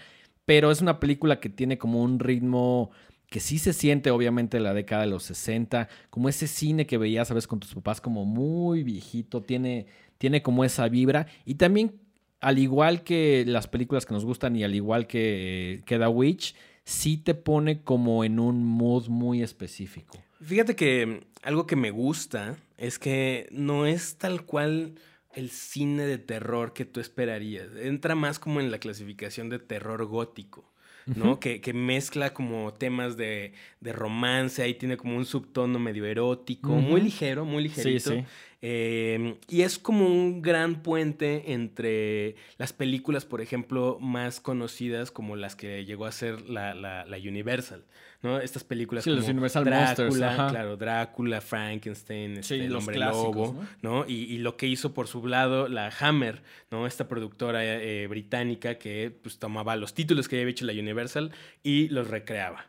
[0.45, 2.91] pero es una película que tiene como un ritmo
[3.29, 7.27] que sí se siente obviamente la década de los 60, como ese cine que veías,
[7.27, 9.87] sabes, con tus papás como muy viejito, tiene,
[10.17, 11.27] tiene como esa vibra.
[11.45, 11.99] Y también,
[12.39, 16.55] al igual que las películas que nos gustan y al igual que, que The Witch,
[16.87, 20.17] sí te pone como en un mood muy específico.
[20.41, 24.95] Fíjate que algo que me gusta es que no es tal cual
[25.33, 27.67] el cine de terror que tú esperarías.
[27.75, 30.71] Entra más como en la clasificación de terror gótico.
[31.15, 31.39] ¿No?
[31.39, 36.69] que, que, mezcla como temas de, de, romance, ahí tiene como un subtono medio erótico,
[36.69, 38.11] muy ligero, muy ligerito.
[38.11, 38.25] Sí, sí.
[38.61, 45.35] Em, y es como un gran puente entre las películas, por ejemplo, más conocidas como
[45.35, 47.85] las que llegó a ser la, la, la Universal,
[48.21, 48.39] ¿no?
[48.39, 52.83] Estas películas sí, como los Universal Drácula, Monsters, claro, Drácula, Frankenstein, este, sí, el los
[52.83, 54.05] hombre clásicos, lobo, ¿no?
[54.07, 56.41] Y, y, lo que hizo por su lado la Hammer,
[56.71, 56.87] ¿no?
[56.87, 61.31] Esta productora eh, británica que pues tomaba los títulos que había hecho la Universal
[61.63, 62.67] y los recreaba.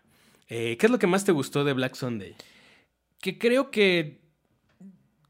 [0.49, 2.35] Eh, ¿Qué es lo que más te gustó de Black Sunday?
[3.21, 4.21] Que creo que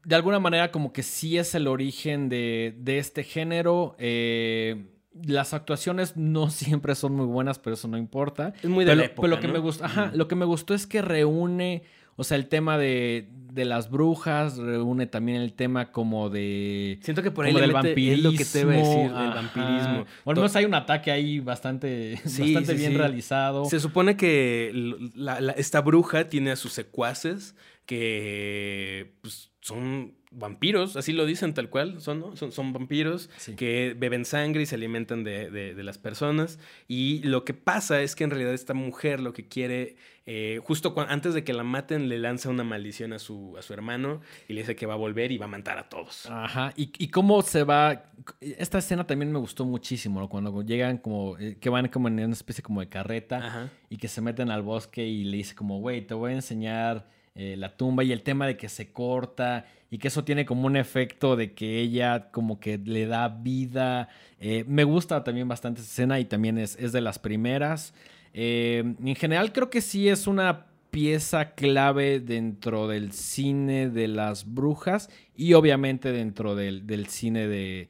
[0.03, 3.95] de alguna manera como que sí es el origen de, de este género.
[3.99, 8.53] Eh, las actuaciones no siempre son muy buenas, pero eso no importa.
[8.61, 9.53] Es muy de pero, la época, pero lo que ¿no?
[9.53, 11.83] me gustó, ajá, lo que me gustó es que reúne,
[12.15, 17.23] o sea, el tema de, de las brujas, reúne también el tema como de Siento
[17.23, 18.13] que por ahí como del vampirismo.
[18.15, 20.05] es lo que te iba a decir, del vampirismo.
[20.25, 22.97] O al menos hay un ataque ahí bastante, Sí, bastante sí, bien sí.
[22.97, 23.65] realizado.
[23.65, 27.55] Se supone que l- la- la- esta bruja tiene a sus secuaces
[27.85, 32.35] que pues, son vampiros, así lo dicen tal cual, son, ¿no?
[32.35, 33.55] son, son vampiros Sí.
[33.55, 36.59] que beben sangre y se alimentan de, de- de las personas.
[36.87, 39.95] Y lo que pasa es que en realidad esta mujer lo que quiere,
[40.27, 43.73] eh, justo antes de que la maten, le lanza una maldición a su, a su
[43.73, 46.27] hermano y le dice que va a volver y va a matar a todos.
[46.27, 48.11] Ajá, y, y cómo se va.
[48.39, 50.29] Esta escena también me gustó muchísimo, ¿no?
[50.29, 51.39] Cuando llegan como.
[51.39, 53.69] eh, que van como en una especie como de carreta Ajá.
[53.89, 57.09] y que se meten al bosque y le dice como, güey, te voy a enseñar
[57.35, 60.67] eh, la tumba y el tema de que se corta y que eso tiene como
[60.67, 64.09] un efecto de que ella como que le da vida.
[64.39, 67.93] Eh, me gusta también bastante esa escena y también es, es de las primeras.
[68.33, 74.53] Eh, en general creo que sí es una pieza clave dentro del cine de las
[74.53, 77.89] brujas y obviamente dentro del, del cine de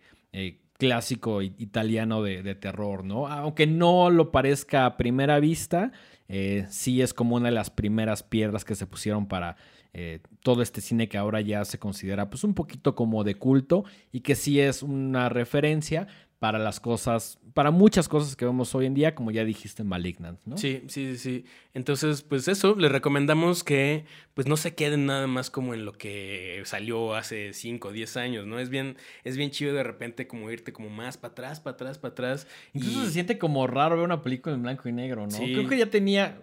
[0.80, 3.28] clásico italiano de, de terror, ¿no?
[3.28, 5.92] Aunque no lo parezca a primera vista,
[6.30, 9.58] eh, sí es como una de las primeras piedras que se pusieron para
[9.94, 13.84] eh, todo este cine que ahora ya se considera pues un poquito como de culto
[14.12, 16.08] y que sí es una referencia
[16.38, 20.40] para las cosas, para muchas cosas que vemos hoy en día, como ya dijiste, Malignant,
[20.46, 20.58] ¿no?
[20.58, 21.46] Sí, sí, sí.
[21.74, 25.94] Entonces, pues eso, les recomendamos que pues no se queden nada más como en lo
[25.94, 28.60] que salió hace 5 o 10 años, ¿no?
[28.60, 31.98] Es bien, es bien chido de repente como irte como más para atrás, para atrás,
[31.98, 32.48] para atrás.
[32.74, 35.32] Incluso y- se siente como raro ver una película en blanco y negro, ¿no?
[35.32, 35.52] Sí.
[35.54, 36.42] Creo que ya tenía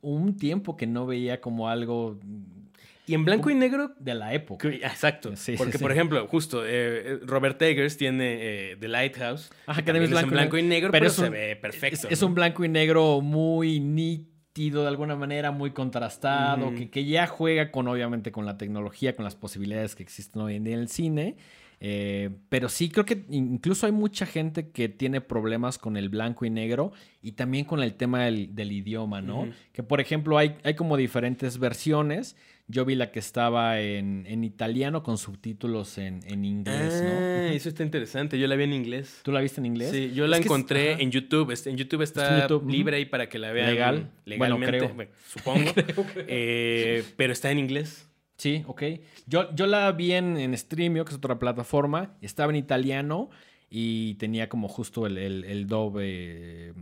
[0.00, 2.18] un tiempo que no veía como algo
[3.10, 4.70] Y en blanco y negro de la época.
[4.70, 5.34] Que- Exacto.
[5.34, 5.82] Sí, Porque, sí.
[5.82, 9.50] por ejemplo, justo eh, Robert Eggers tiene eh, The Lighthouse.
[9.66, 12.06] Ajá, que también también es en blanco y negro, pero, es se ve perfecto.
[12.08, 17.26] Es, un blanco y negro muy nítido de alguna manera, muy contrastado, que, que ya
[17.26, 20.80] juega con, obviamente, con la tecnología, con las posibilidades que existen hoy en día en
[20.80, 21.36] el cine.
[21.82, 26.44] Eh, pero sí, creo que incluso hay mucha gente que tiene problemas con el blanco
[26.44, 26.92] y negro
[27.22, 29.48] y también con el tema del, del idioma, ¿no?
[29.72, 32.36] Que, por ejemplo, hay, hay como diferentes versiones.
[32.70, 37.10] Yo vi la que estaba en, en italiano con subtítulos en, en inglés, ¿no?
[37.10, 38.38] Ah, eso está interesante.
[38.38, 39.20] Yo la vi en inglés.
[39.24, 39.90] ¿Tú la viste en inglés?
[39.90, 41.50] Sí, yo la Es que es- encontré en YouTube.
[41.50, 43.94] Este, En YouTube está, en YouTube, libre ahí para que la vean Legal.
[44.36, 44.78] Bueno, legalmente.
[44.78, 44.94] creo.
[44.94, 45.70] bueno, supongo.
[46.28, 48.06] Eh, pero está en inglés.
[48.36, 48.82] Sí, ok.
[49.26, 52.14] Yo, yo la vi en, en Streamio, que es otra plataforma.
[52.22, 53.30] Estaba en italiano
[53.68, 56.72] y tenía como justo el, el, el doble.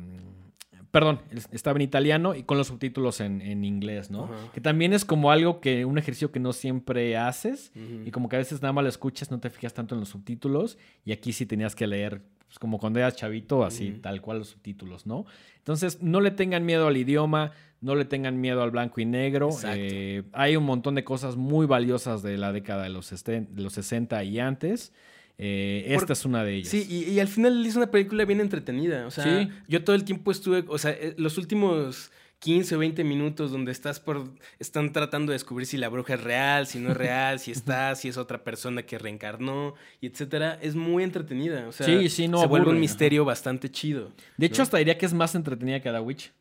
[0.91, 4.31] Perdón, es- estaba en italiano y con los subtítulos en, en inglés, ¿no?
[4.55, 7.73] Que también es como algo que, un ejercicio que no siempre haces
[8.07, 10.09] y como que a veces nada más lo escuchas, no te fijas tanto en los
[10.09, 14.39] subtítulos y aquí sí tenías que leer, pues, como cuando eras chavito, así, tal cual
[14.39, 15.27] los subtítulos, ¿no?
[15.59, 19.51] Entonces, no le tengan miedo al idioma, no le tengan miedo al blanco y negro.
[19.77, 23.75] Eh, hay un montón de cosas muy valiosas de la década de los, de los
[23.75, 24.93] 60 y antes.
[25.39, 26.69] Eh, esta es una de ellas.
[26.69, 29.07] Sí, y, y al final es una película bien entretenida.
[29.07, 29.49] O sea, Sí.
[29.69, 32.11] yo todo el tiempo estuve, o sea, eh, los últimos
[32.41, 36.23] 15 o 20 minutos donde estás por, están tratando de descubrir si la bruja es
[36.23, 40.59] real, si no es real, si está, si es otra persona que reencarnó, y etcétera,
[40.61, 41.67] es muy entretenida.
[41.69, 44.13] O sea, Sí, sí, no se vuelve un aburre, misterio bastante chido.
[44.37, 44.63] de hecho, ¿no?
[44.65, 46.33] hasta diría que es más entretenida que The Witch.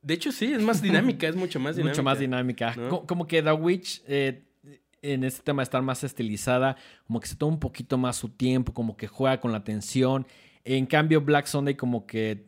[0.00, 1.92] De hecho, sí, es más dinámica, es mucho más dinámica.
[1.96, 2.74] Mucho más dinámica.
[3.06, 4.42] Como que The Witch, eh,
[5.02, 6.76] en este tema de estar más estilizada,
[7.06, 10.26] como que se toma un poquito más su tiempo, como que juega con la tensión.
[10.64, 12.46] En cambio, Black Sunday como que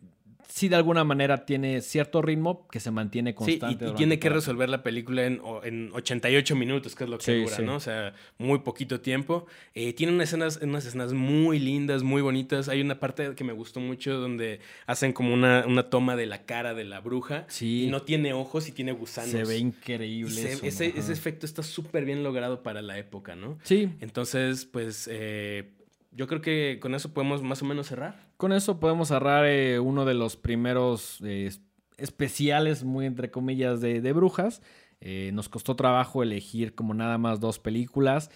[0.50, 3.86] sí de alguna manera tiene cierto ritmo que se mantiene constante.
[3.86, 7.42] Sí, y, tiene que resolver la película en, en, 88 minutos, que es lo que
[7.42, 7.76] dura, ¿no?
[7.76, 9.46] O sea, muy poquito tiempo.
[9.74, 12.68] Eh, tiene unas escenas, unas escenas muy lindas, muy bonitas.
[12.68, 16.44] Hay una parte que me gustó mucho donde hacen como una, una toma de la
[16.44, 17.44] cara de la bruja.
[17.48, 17.84] Sí.
[17.84, 19.30] Y no tiene ojos y tiene gusanos.
[19.30, 20.52] Se ve increíble.
[20.52, 23.58] eso, ese, ese, efecto está súper bien logrado para la época, ¿no?
[23.62, 23.90] Sí.
[24.00, 25.08] Entonces, pues...
[25.10, 25.70] Eh,
[26.12, 28.29] yo creo que con eso podemos más o menos cerrar.
[28.40, 31.50] Con eso podemos cerrar eh, uno de los primeros eh,
[31.98, 34.62] especiales, muy entre comillas, de, brujas.
[35.02, 38.30] Eh, nos costó trabajo elegir como nada más dos películas.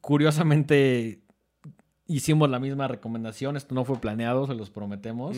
[0.00, 1.20] curiosamente
[2.06, 3.58] hicimos la misma recomendación.
[3.58, 5.36] Esto no fue planeado, se los prometemos.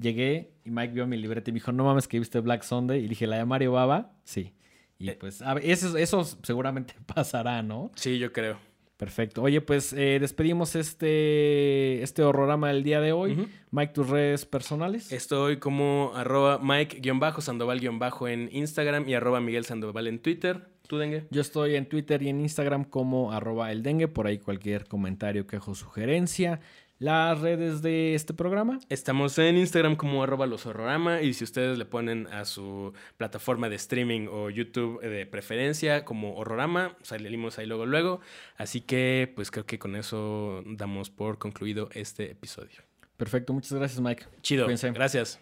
[0.00, 3.04] Llegué y Mike vio mi libreta y me dijo, no mames que viste Black Sunday.
[3.04, 4.14] Y dije, ¿la de Mario Baba?
[4.22, 4.54] Sí.
[5.00, 7.90] Y pues eso, eso seguramente pasará, ¿no?
[7.96, 8.58] Sí, yo creo.
[9.02, 9.42] Perfecto.
[9.42, 13.48] Oye, pues eh, despedimos este, este horrorama del día de hoy.
[13.72, 15.10] Mike, tus redes personales.
[15.10, 20.68] Estoy como arroba Mike-Sandoval- en Instagram y arroba Miguel Sandoval en Twitter.
[20.86, 21.24] ¿Tú, Dengue?
[21.30, 24.06] Yo estoy en Twitter y en Instagram como arroba el Dengue.
[24.06, 26.60] Por ahí cualquier comentario, quejo, sugerencia
[27.02, 28.78] las redes de este programa?
[28.88, 33.68] Estamos en Instagram como arroba los horrorama y si ustedes le ponen a su plataforma
[33.68, 38.20] de streaming o YouTube de preferencia como horrorama, salimos ahí luego luego.
[38.56, 42.82] Así que pues creo que con eso damos por concluido este episodio.
[43.16, 44.26] Perfecto, muchas gracias Mike.
[44.40, 45.40] Chido, gracias.